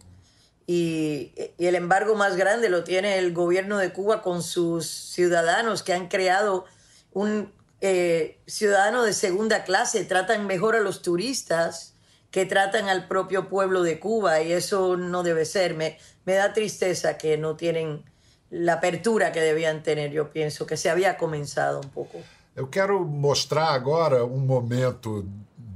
Y, 0.67 1.33
y, 1.59 1.67
el 1.67 1.77
embargo 1.77 2.17
más 2.17 2.37
grande 2.37 2.69
lo 2.69 2.83
tiene 2.83 3.19
el 3.19 3.33
gobierno 3.33 3.79
de 3.79 3.93
Cuba 3.93 4.23
con 4.23 4.43
sus 4.43 4.87
ciudadanos 4.87 5.83
que 5.83 5.93
han 5.93 6.09
creado 6.09 6.65
un 7.13 7.53
eh, 7.81 8.39
ciudadano 8.47 9.03
de 9.05 9.13
segunda 9.13 9.65
clase, 9.65 10.05
tratan 10.05 10.47
mejor 10.47 10.77
a 10.77 10.81
los 10.81 11.03
turistas 11.03 11.95
que 12.31 12.45
tratan 12.47 12.89
al 12.89 13.07
propio 13.07 13.49
pueblo 13.49 13.83
de 13.83 14.01
Cuba 14.01 14.43
y 14.43 14.53
eso 14.53 14.97
no 14.97 15.23
debe 15.23 15.45
ser. 15.45 15.75
Me, 15.75 15.99
me 16.25 16.35
da 16.35 16.53
tristeza 16.53 17.17
que 17.17 17.37
no 17.37 17.57
tienen 17.57 18.05
la 18.51 18.75
apertura 18.75 19.33
que 19.33 19.41
debían 19.41 19.83
tener, 19.83 20.11
yo 20.11 20.31
pienso, 20.31 20.67
que 20.67 20.77
se 20.77 20.91
había 20.91 21.17
comenzado 21.17 21.81
un 21.81 21.91
poco. 21.91 22.19
Eu 22.55 22.69
quero 22.69 23.05
mostrar 23.05 23.75
agora 23.75 24.25
um 24.25 24.39
momento 24.39 25.27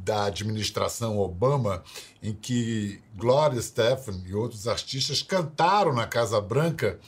da 0.05 0.27
administração 0.27 1.19
Obama 1.19 1.83
em 2.23 2.33
que 2.35 3.01
Gloria 3.17 3.61
Stefan 3.61 4.21
e 4.27 4.35
outros 4.35 4.67
artistas 4.67 5.23
cantaram 5.23 5.93
na 5.93 6.07
Casa 6.07 6.41
Branca 6.41 6.99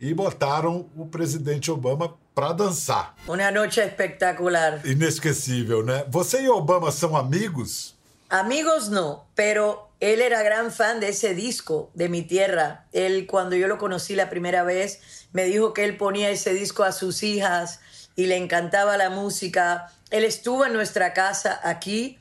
e 0.00 0.12
botaram 0.12 0.88
o 0.96 1.06
presidente 1.06 1.70
Obama 1.70 2.14
para 2.34 2.52
dançar. 2.52 3.14
Uma 3.26 3.50
noite 3.50 3.80
espetacular. 3.80 4.84
Inesquecível, 4.86 5.82
né? 5.84 6.04
Você 6.08 6.42
e 6.42 6.48
Obama 6.48 6.92
são 6.92 7.16
amigos? 7.16 7.94
Amigos 8.28 8.88
no, 8.88 9.24
pero 9.34 9.88
él 10.00 10.20
era 10.20 10.42
gran 10.42 10.70
fan 10.70 11.00
de 11.00 11.08
ese 11.08 11.34
disco 11.34 11.90
de 11.94 12.08
mi 12.08 12.22
tierra. 12.22 12.86
Él 12.92 13.26
cuando 13.26 13.56
yo 13.56 13.68
lo 13.68 13.78
conocí 13.78 14.14
la 14.14 14.28
primera 14.28 14.62
vez 14.62 15.26
me 15.32 15.44
dijo 15.44 15.72
que 15.72 15.84
él 15.84 15.96
ponía 15.96 16.28
ese 16.30 16.52
disco 16.52 16.82
a 16.82 16.92
sus 16.92 17.22
hijas 17.22 17.80
y 18.16 18.26
le 18.26 18.36
encantaba 18.36 18.96
la 18.96 19.10
música. 19.10 19.92
Él 20.10 20.24
estuvo 20.24 20.66
en 20.66 20.72
nuestra 20.72 21.12
casa 21.14 21.60
aquí, 21.62 22.18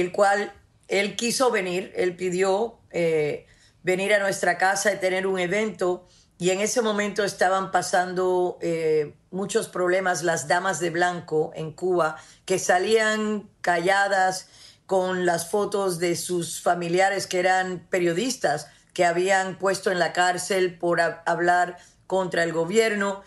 el 0.00 0.10
cual 0.10 0.54
él 0.88 1.16
quiso 1.16 1.50
venir, 1.50 1.92
él 1.94 2.16
pidió 2.16 2.78
eh, 2.90 3.46
venir 3.82 4.14
a 4.14 4.20
nuestra 4.20 4.56
casa 4.56 4.90
y 4.90 4.96
tener 4.96 5.26
un 5.26 5.38
evento 5.38 6.08
y 6.38 6.48
en 6.48 6.60
ese 6.62 6.80
momento 6.80 7.24
estaban 7.24 7.70
pasando 7.70 8.56
eh, 8.62 9.14
muchos 9.30 9.68
problemas 9.68 10.22
las 10.22 10.48
damas 10.48 10.80
de 10.80 10.88
blanco 10.88 11.52
en 11.54 11.72
Cuba, 11.72 12.16
que 12.46 12.58
salían 12.58 13.50
calladas 13.60 14.48
con 14.86 15.26
las 15.26 15.50
fotos 15.50 15.98
de 15.98 16.16
sus 16.16 16.62
familiares 16.62 17.26
que 17.26 17.38
eran 17.38 17.86
periodistas, 17.90 18.68
que 18.94 19.04
habían 19.04 19.58
puesto 19.58 19.92
en 19.92 19.98
la 19.98 20.14
cárcel 20.14 20.78
por 20.78 21.02
hablar 21.02 21.76
contra 22.06 22.44
el 22.44 22.52
gobierno 22.52 23.22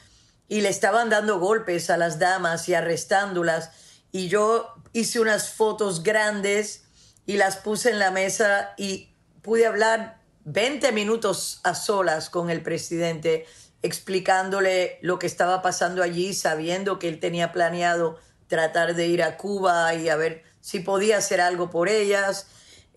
y 0.47 0.62
le 0.62 0.69
estaban 0.69 1.10
dando 1.10 1.39
golpes 1.39 1.91
a 1.91 1.97
las 1.97 2.17
damas 2.17 2.67
y 2.69 2.73
arrestándolas. 2.73 3.69
Y 4.15 4.30
yo 4.30 4.73
hice 4.93 5.19
unas 5.19 5.49
fotos 5.49 6.01
grandes 6.01 6.86
y 7.25 7.36
las 7.36 7.58
puse 7.58 7.89
en 7.89 7.99
la 7.99 8.12
mesa 8.12 8.73
y 8.78 9.10
pude 9.41 9.65
hablar 9.65 10.21
20 10.45 10.93
minutos 10.93 11.60
a 11.65 11.75
solas 11.75 12.30
con 12.30 12.49
el 12.49 12.63
presidente 12.63 13.45
explicándole 13.82 14.99
lo 15.01 15.19
que 15.19 15.28
estaba 15.28 15.62
pasando 15.62 16.01
allí, 16.01 16.34
sabiendo 16.34 16.97
que 16.97 17.10
él 17.10 17.19
tenía 17.19 17.51
planeado 17.51 18.17
tratar 18.47 18.95
de 18.95 19.06
ir 19.08 19.21
a 19.21 19.36
Cuba 19.36 19.93
y 19.95 20.08
a 20.08 20.15
ver 20.15 20.43
si 20.62 20.80
podía 20.80 21.17
hacer 21.17 21.41
algo 21.41 21.69
por 21.69 21.89
ellas. 21.89 22.47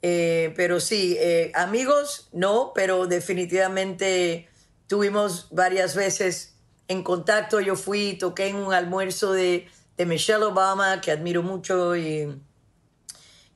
Eh, 0.02 0.54
pero 0.54 0.78
sí, 0.78 1.16
eh, 1.18 1.50
amigos, 1.56 2.28
no, 2.30 2.70
pero 2.76 3.08
definitivamente 3.08 4.48
tuvimos 4.86 5.48
varias 5.50 5.96
veces 5.96 6.54
en 6.86 7.02
contacto. 7.02 7.58
Yo 7.58 7.74
fui, 7.74 8.12
toqué 8.12 8.46
en 8.46 8.54
un 8.54 8.72
almuerzo 8.72 9.32
de, 9.32 9.68
de 9.98 10.04
Michelle 10.06 10.44
Obama, 10.44 11.00
que 11.00 11.10
admiro 11.10 11.42
mucho, 11.42 11.96
y 11.96 12.40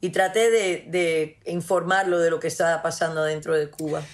e 0.03 0.11
tratei 0.11 0.51
de, 0.51 0.91
de 0.91 1.37
informá-lo 1.47 2.19
de 2.19 2.29
lo 2.29 2.41
que 2.41 2.49
estava 2.49 2.83
passando 2.83 3.23
dentro 3.25 3.57
de 3.57 3.69
Cuba. 3.69 4.05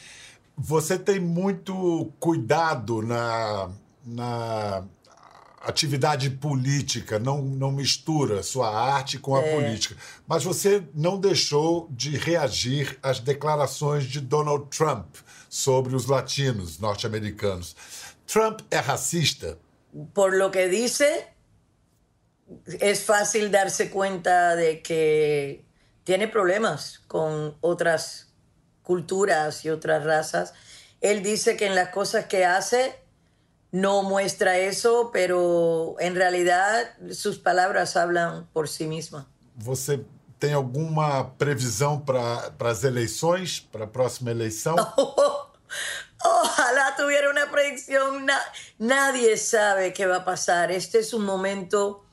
Você 0.54 0.98
tem 0.98 1.18
muito 1.18 2.12
cuidado 2.20 3.00
na, 3.00 3.70
na 4.04 4.84
atividade 5.62 6.28
política, 6.28 7.18
não, 7.18 7.40
não 7.40 7.72
mistura 7.72 8.42
sua 8.42 8.68
arte 8.68 9.18
com 9.18 9.34
a 9.34 9.42
é. 9.42 9.54
política. 9.54 9.96
Mas 10.26 10.44
você 10.44 10.82
não 10.94 11.18
deixou 11.18 11.88
de 11.90 12.18
reagir 12.18 12.98
às 13.02 13.18
declarações 13.18 14.04
de 14.04 14.20
Donald 14.20 14.66
Trump 14.68 15.06
sobre 15.48 15.96
os 15.96 16.04
latinos 16.04 16.78
norte-americanos. 16.78 17.74
Trump 18.26 18.60
é 18.70 18.78
racista? 18.78 19.58
Por 20.12 20.36
lo 20.36 20.50
que 20.50 20.68
dice, 20.68 21.24
es 22.80 23.04
fácil 23.04 23.50
darse 23.50 23.90
cuenta 23.90 24.56
de 24.56 24.82
que 24.82 25.64
tiene 26.04 26.28
problemas 26.28 27.00
con 27.06 27.56
otras 27.60 28.32
culturas 28.82 29.64
y 29.64 29.70
otras 29.70 30.04
razas. 30.04 30.54
Él 31.00 31.22
dice 31.22 31.56
que 31.56 31.66
en 31.66 31.74
las 31.74 31.90
cosas 31.90 32.26
que 32.26 32.44
hace 32.44 32.98
no 33.70 34.02
muestra 34.02 34.58
eso, 34.58 35.10
pero 35.12 35.96
en 35.98 36.14
realidad 36.14 36.96
sus 37.12 37.38
palabras 37.38 37.96
hablan 37.96 38.46
por 38.52 38.68
sí 38.68 38.86
mismas. 38.86 39.26
Você 39.56 40.04
tem 40.38 40.54
alguma 40.54 41.24
previsão 41.36 42.00
para 42.00 42.52
as 42.60 42.84
eleições, 42.84 43.60
para 43.60 43.84
a 43.84 43.88
próxima 43.88 44.30
eleição? 44.30 44.76
ojalá 46.24 46.94
tuviera 46.96 47.30
una 47.30 47.50
predicción. 47.50 48.26
nadie 48.78 49.36
sabe 49.36 49.92
qué 49.92 50.06
va 50.06 50.18
a 50.18 50.24
pasar. 50.24 50.70
Este 50.70 51.00
es 51.00 51.12
un 51.12 51.24
momento 51.24 52.04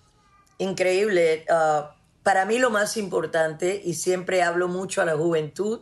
increíble. 0.57 1.45
Uh, 1.49 1.85
para 2.23 2.45
mí 2.45 2.57
lo 2.57 2.69
más 2.69 2.97
importante, 2.97 3.81
y 3.83 3.93
siempre 3.93 4.41
hablo 4.41 4.67
mucho 4.67 5.01
a 5.01 5.05
la 5.05 5.15
juventud, 5.15 5.81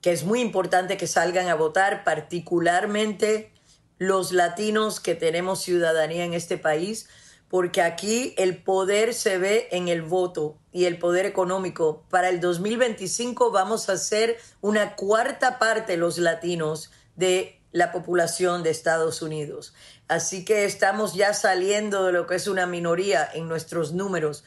que 0.00 0.12
es 0.12 0.24
muy 0.24 0.40
importante 0.40 0.96
que 0.96 1.06
salgan 1.06 1.48
a 1.48 1.54
votar, 1.54 2.04
particularmente 2.04 3.52
los 3.98 4.32
latinos 4.32 5.00
que 5.00 5.14
tenemos 5.14 5.62
ciudadanía 5.62 6.24
en 6.24 6.34
este 6.34 6.58
país, 6.58 7.08
porque 7.48 7.82
aquí 7.82 8.34
el 8.36 8.62
poder 8.62 9.14
se 9.14 9.38
ve 9.38 9.68
en 9.70 9.88
el 9.88 10.02
voto 10.02 10.58
y 10.72 10.84
el 10.84 10.98
poder 10.98 11.26
económico. 11.26 12.04
Para 12.10 12.28
el 12.28 12.40
2025 12.40 13.50
vamos 13.50 13.88
a 13.88 13.96
ser 13.96 14.36
una 14.60 14.96
cuarta 14.96 15.58
parte 15.58 15.96
los 15.96 16.18
latinos 16.18 16.90
de 17.14 17.60
la 17.76 17.92
población 17.92 18.62
de 18.62 18.70
Estados 18.70 19.20
Unidos. 19.20 19.74
Así 20.08 20.44
que 20.44 20.64
estamos 20.64 21.14
ya 21.14 21.34
saliendo 21.34 22.04
de 22.04 22.12
lo 22.12 22.26
que 22.26 22.36
es 22.36 22.48
una 22.48 22.66
minoría 22.66 23.28
en 23.34 23.48
nuestros 23.48 23.92
números. 23.92 24.44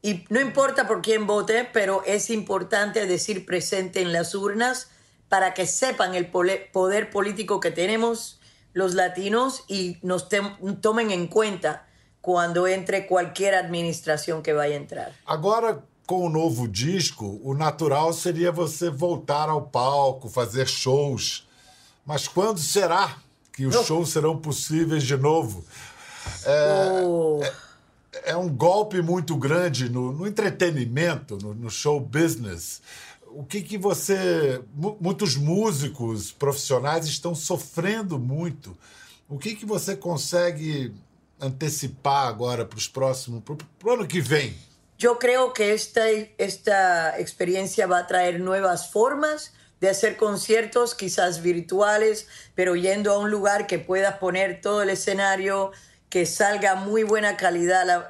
Y 0.00 0.24
no 0.30 0.40
importa 0.40 0.88
por 0.88 1.02
quién 1.02 1.26
vote, 1.26 1.68
pero 1.72 2.02
es 2.06 2.30
importante 2.30 3.06
decir 3.06 3.44
presente 3.44 4.00
en 4.00 4.12
las 4.12 4.34
urnas 4.34 4.88
para 5.28 5.54
que 5.54 5.66
sepan 5.66 6.14
el 6.14 6.30
poder 6.30 7.10
político 7.10 7.60
que 7.60 7.70
tenemos 7.70 8.40
los 8.72 8.94
latinos 8.94 9.64
y 9.68 9.98
nos 10.02 10.28
tomen 10.80 11.10
en 11.10 11.26
cuenta 11.26 11.86
quando 12.22 12.66
entre 12.66 13.06
qualquer 13.06 13.54
administração 13.54 14.40
que 14.40 14.54
vai 14.54 14.72
entrar. 14.72 15.12
Agora, 15.26 15.82
com 16.06 16.24
o 16.24 16.30
novo 16.30 16.66
disco, 16.66 17.38
o 17.44 17.52
natural 17.52 18.14
seria 18.14 18.50
você 18.50 18.88
voltar 18.88 19.50
ao 19.50 19.62
palco, 19.62 20.30
fazer 20.30 20.66
shows. 20.66 21.46
Mas 22.04 22.26
quando 22.26 22.58
será 22.58 23.16
que 23.52 23.66
os 23.66 23.86
shows 23.86 24.10
serão 24.10 24.36
possíveis 24.36 25.04
de 25.04 25.16
novo? 25.16 25.64
É, 26.44 27.02
oh. 27.04 27.40
é, 28.12 28.32
é 28.32 28.36
um 28.36 28.48
golpe 28.48 29.00
muito 29.00 29.36
grande 29.36 29.88
no, 29.88 30.12
no 30.12 30.26
entretenimento, 30.26 31.36
no, 31.36 31.54
no, 31.54 31.70
show 31.70 32.00
business. 32.00 32.80
O 33.28 33.44
que, 33.44 33.62
que 33.62 33.78
você. 33.78 34.62
Muitos 35.00 35.36
músicos 35.36 36.32
profissionais 36.32 37.06
estão 37.06 37.34
sofrendo 37.34 38.18
muito. 38.18 38.76
O 39.28 39.38
que, 39.38 39.54
que 39.54 39.64
você 39.64 39.96
consegue 39.96 40.92
antecipar 41.40 42.26
agora 42.26 42.64
para 42.64 42.78
os 42.78 42.88
próximos. 42.88 43.42
para 43.42 43.56
o 43.84 43.92
ano 43.92 44.06
que 44.06 44.20
vem? 44.20 44.54
Eu 45.00 45.16
creio 45.16 45.50
que 45.50 45.64
esta, 45.64 46.00
esta 46.38 47.20
experiencia 47.20 47.88
va 47.88 47.98
a 47.98 48.04
traer 48.04 48.38
nuevas 48.38 48.86
formas 48.86 49.50
de 49.82 49.90
hacer 49.90 50.16
conciertos, 50.16 50.94
quizás 50.94 51.42
virtuales, 51.42 52.28
pero 52.54 52.76
yendo 52.76 53.12
a 53.12 53.18
un 53.18 53.32
lugar 53.32 53.66
que 53.66 53.80
puedas 53.80 54.18
poner 54.18 54.60
todo 54.60 54.80
el 54.82 54.90
escenario, 54.90 55.72
que 56.08 56.24
salga 56.24 56.76
muy 56.76 57.02
buena 57.02 57.36
calidad 57.36 58.08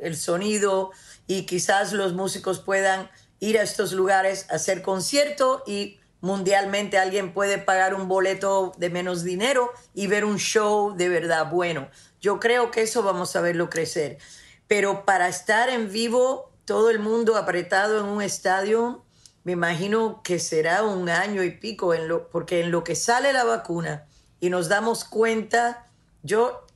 el 0.00 0.16
sonido 0.16 0.90
y 1.26 1.44
quizás 1.44 1.92
los 1.92 2.14
músicos 2.14 2.60
puedan 2.60 3.10
ir 3.38 3.58
a 3.58 3.64
estos 3.64 3.92
lugares 3.92 4.46
a 4.48 4.54
hacer 4.54 4.80
concierto 4.80 5.62
y 5.66 6.00
mundialmente 6.22 6.96
alguien 6.96 7.34
puede 7.34 7.58
pagar 7.58 7.92
un 7.94 8.08
boleto 8.08 8.72
de 8.78 8.88
menos 8.88 9.24
dinero 9.24 9.70
y 9.92 10.06
ver 10.06 10.24
un 10.24 10.38
show 10.38 10.96
de 10.96 11.10
verdad 11.10 11.50
bueno. 11.50 11.90
Yo 12.18 12.40
creo 12.40 12.70
que 12.70 12.80
eso 12.80 13.02
vamos 13.02 13.36
a 13.36 13.42
verlo 13.42 13.68
crecer. 13.68 14.16
Pero 14.66 15.04
para 15.04 15.28
estar 15.28 15.68
en 15.68 15.92
vivo, 15.92 16.50
todo 16.64 16.88
el 16.88 16.98
mundo 16.98 17.36
apretado 17.36 18.00
en 18.00 18.06
un 18.06 18.22
estadio, 18.22 19.04
me 19.48 19.52
imagino 19.52 20.20
que 20.22 20.38
será 20.38 20.82
un 20.82 21.08
año 21.08 21.42
y 21.42 21.52
pico, 21.52 21.94
en 21.94 22.06
lo, 22.06 22.28
porque 22.28 22.60
en 22.60 22.70
lo 22.70 22.84
que 22.84 22.94
sale 22.94 23.32
la 23.32 23.44
vacuna 23.44 24.04
y 24.40 24.50
nos 24.50 24.68
damos 24.68 25.06
cuenta, 25.06 25.86
yo, 26.22 26.66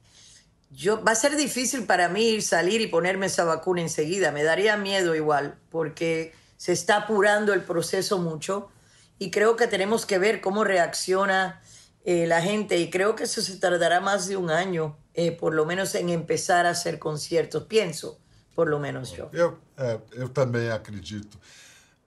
yo, 0.71 1.05
va 1.05 1.13
a 1.13 1.15
ser 1.15 1.37
difícil 1.37 1.85
para 1.85 2.09
mí 2.09 2.41
salir 2.41 2.81
y 2.81 2.87
ponerme 2.87 3.27
esa 3.27 3.45
vacuna 3.45 3.83
enseguida, 3.83 4.33
me 4.33 4.43
daría 4.43 4.79
miedo 4.79 5.15
igual, 5.15 5.59
porque 5.69 6.33
se 6.57 6.73
está 6.73 6.97
apurando 6.97 7.53
el 7.53 7.61
proceso 7.63 8.17
mucho 8.17 8.71
y 9.19 9.31
creo 9.31 9.55
que 9.55 9.67
tenemos 9.67 10.07
que 10.07 10.17
ver 10.17 10.41
cómo 10.41 10.65
reacciona 10.65 11.61
eh, 12.07 12.27
la 12.27 12.41
gente 12.41 12.79
y 12.79 12.89
creo 12.89 13.15
que 13.17 13.25
eso 13.25 13.43
se 13.43 13.59
tardará 13.59 14.01
más 14.01 14.29
de 14.29 14.39
un 14.39 14.51
año, 14.51 14.97
eh, 15.13 15.33
por 15.33 15.53
lo 15.53 15.67
menos 15.67 15.95
en 15.95 16.09
empezar 16.09 16.65
a 16.65 16.71
hacer 16.71 16.99
conciertos, 16.99 17.65
pienso, 17.65 18.19
por 18.55 18.67
lo 18.71 18.79
menos 18.79 19.13
yo. 19.13 19.29
Eu, 19.31 19.59
é, 19.77 20.01
eu 20.13 20.31
também 20.31 20.71
acredito. 20.71 21.39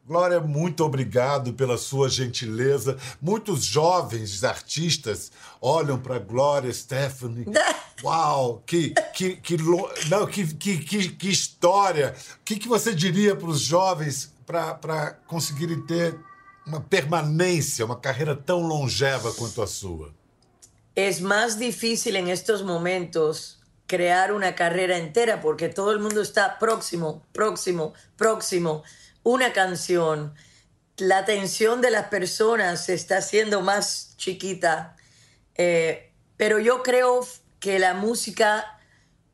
Glória, 0.07 0.39
muito 0.39 0.85
obrigado 0.85 1.53
pela 1.53 1.79
sua 1.79 2.07
gentileza. 2.07 2.95
Muitos 3.19 3.65
jovens 3.65 4.43
artistas 4.43 5.31
olham 5.59 5.99
para 5.99 6.19
Glória 6.19 6.71
Stephanie. 6.71 7.47
Uau, 8.03 8.61
que, 8.67 8.93
que, 9.15 9.35
que, 9.37 9.57
não, 10.07 10.27
que, 10.27 10.53
que, 10.53 10.77
que, 10.77 11.09
que 11.09 11.29
história! 11.29 12.13
O 12.39 12.43
que, 12.43 12.57
que 12.57 12.67
você 12.67 12.93
diria 12.93 13.35
para 13.35 13.49
os 13.49 13.61
jovens 13.61 14.31
para 14.45 15.17
conseguirem 15.25 15.81
ter 15.81 16.15
uma 16.67 16.81
permanência, 16.81 17.83
uma 17.83 17.99
carreira 17.99 18.35
tão 18.35 18.61
longeva 18.61 19.33
quanto 19.33 19.63
a 19.63 19.67
sua? 19.67 20.13
Es 20.95 21.19
más 21.19 21.57
difícil 21.57 22.15
en 22.15 22.29
estos 22.29 22.61
momentos 22.61 23.59
crear 23.87 24.31
una 24.31 24.53
carrera 24.53 24.97
entera 24.97 25.41
porque 25.41 25.67
todo 25.67 25.99
mundo 25.99 26.21
está 26.21 26.57
próximo, 26.59 27.23
próximo, 27.33 27.93
próximo. 28.15 28.83
Una 29.25 29.53
canción. 29.53 30.35
La 30.97 31.17
atención 31.17 31.81
de 31.81 31.89
las 31.89 32.09
personas 32.09 32.85
se 32.85 32.93
está 32.93 33.17
haciendo 33.17 33.61
más 33.61 34.13
chiquita. 34.17 34.95
Eh, 35.55 36.13
pero 36.37 36.59
yo 36.59 36.83
creo 36.83 37.25
que 37.59 37.79
la 37.79 37.95
música 37.95 38.79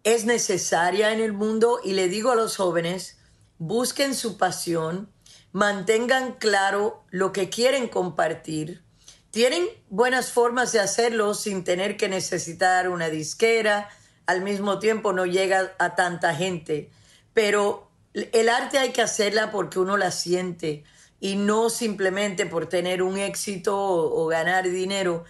es 0.06 0.24
necesaria 0.24 1.12
en 1.12 1.20
el 1.20 1.34
mundo 1.34 1.82
y 1.84 1.92
le 1.92 2.08
digo 2.08 2.32
a 2.32 2.36
los 2.36 2.56
jóvenes, 2.56 3.18
busquen 3.58 4.16
su 4.16 4.38
pasión, 4.38 5.12
mantengan 5.52 6.36
claro 6.36 7.04
lo 7.10 7.34
que 7.34 7.50
quieren 7.50 7.90
compartir. 7.90 8.86
Tienen 9.30 9.68
buenas 9.90 10.32
formas 10.32 10.72
de 10.72 10.80
hacerlo 10.80 11.34
sin 11.34 11.66
tener 11.66 11.98
que 11.98 12.08
necesitar 12.08 12.88
una 12.88 13.10
disquera, 13.10 13.90
al 14.26 14.40
mismo 14.40 14.80
tiempo 14.80 15.12
no 15.12 15.26
llega 15.26 15.76
a 15.80 15.96
tanta 15.96 16.34
gente, 16.34 16.92
pero 17.34 17.91
el 18.14 18.50
arte 18.50 18.78
hay 18.78 18.92
que 18.92 19.02
hacerla 19.02 19.52
porque 19.52 19.80
uno 19.80 19.98
la 19.98 20.12
siente 20.12 20.84
y 21.20 21.36
no 21.36 21.70
simplemente 21.70 22.46
por 22.46 22.68
tener 22.68 23.04
un 23.04 23.18
éxito 23.18 23.78
o, 23.78 24.26
ganar 24.28 24.70
dinero. 24.70 25.24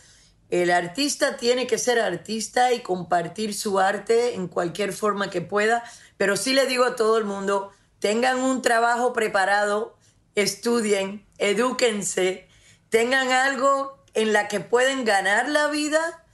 El 0.50 0.72
artista 0.72 1.38
tiene 1.38 1.67
que 1.67 1.78
ser 1.78 2.00
artista 2.00 2.74
y 2.74 2.80
compartir 2.80 3.54
su 3.54 3.80
arte 3.80 4.36
en 4.36 4.48
cualquier 4.48 4.94
forma 4.94 5.30
que 5.30 5.41
pueda, 5.41 5.84
pero 6.17 6.38
sí 6.38 6.54
le 6.54 6.65
digo 6.65 6.86
a 6.86 6.96
todo 6.96 7.17
el 7.17 7.26
mundo, 7.26 7.72
tengan 8.00 8.39
un 8.39 8.62
trabajo 8.62 9.13
preparado, 9.13 9.98
estudien, 10.36 11.26
edúquense, 11.38 12.48
tengan 12.89 13.32
algo 13.32 14.02
en 14.13 14.34
la 14.34 14.48
que 14.48 14.60
pueden 14.60 15.06
ganar 15.06 15.50
la 15.50 15.67
vida 15.67 16.26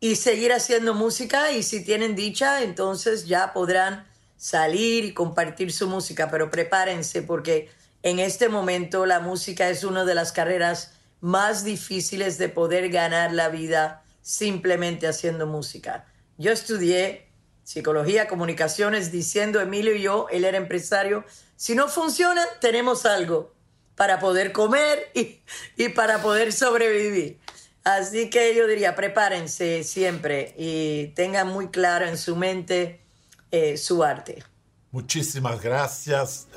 y 0.00 0.16
seguir 0.16 0.52
haciendo 0.52 0.94
música 0.94 1.52
y 1.52 1.62
si 1.62 1.82
tienen 1.82 2.14
dicha, 2.14 2.62
entonces 2.62 3.26
ya 3.26 3.52
podrán 3.52 4.06
salir 4.36 5.04
y 5.04 5.14
compartir 5.14 5.72
su 5.72 5.88
música, 5.88 6.30
pero 6.30 6.50
prepárense 6.50 7.22
porque 7.22 7.70
en 8.02 8.18
este 8.18 8.48
momento 8.48 9.06
la 9.06 9.20
música 9.20 9.70
es 9.70 9.84
una 9.84 10.04
de 10.04 10.14
las 10.14 10.32
carreras 10.32 10.92
más 11.20 11.64
difíciles 11.64 12.36
de 12.38 12.48
poder 12.48 12.90
ganar 12.90 13.32
la 13.32 13.48
vida 13.48 14.02
simplemente 14.20 15.06
haciendo 15.06 15.46
música. 15.46 16.06
Yo 16.36 16.52
estudié 16.52 17.28
psicología, 17.62 18.28
comunicaciones, 18.28 19.10
diciendo 19.10 19.60
Emilio 19.60 19.94
y 19.94 20.02
yo, 20.02 20.26
él 20.30 20.44
era 20.44 20.58
empresario, 20.58 21.24
si 21.56 21.74
no 21.74 21.88
funciona, 21.88 22.44
tenemos 22.60 23.06
algo 23.06 23.54
para 23.94 24.18
poder 24.18 24.52
comer 24.52 25.10
y, 25.14 25.40
y 25.76 25.88
para 25.90 26.20
poder 26.20 26.52
sobrevivir. 26.52 27.38
Así 27.84 28.30
que 28.30 28.54
yo 28.54 28.66
diría, 28.66 28.94
prepárense 28.94 29.84
siempre 29.84 30.54
y 30.56 31.08
tengan 31.14 31.48
muy 31.48 31.68
claro 31.68 32.06
en 32.06 32.18
su 32.18 32.34
mente 32.34 33.03
eh, 33.54 33.76
su 33.76 34.02
arte. 34.02 34.42
Muchísimas 34.90 35.60
gracias, 35.60 36.48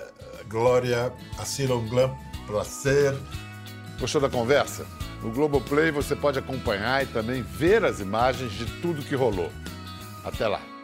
Glória. 0.50 1.14
Ha 1.38 1.46
sido 1.46 1.78
um 1.78 1.90
gran 1.90 2.16
prazer. 2.48 3.16
Gostou 4.00 4.22
da 4.22 4.30
conversa? 4.30 4.86
No 5.22 5.32
Globoplay 5.32 5.92
você 5.92 6.16
pode 6.16 6.40
acompanhar 6.40 7.04
e 7.04 7.08
também 7.08 7.42
ver 7.42 7.84
as 7.84 8.00
imagens 8.00 8.52
de 8.54 8.66
tudo 8.82 9.04
que 9.04 9.16
rolou. 9.16 9.52
Até 10.24 10.48
lá! 10.48 10.77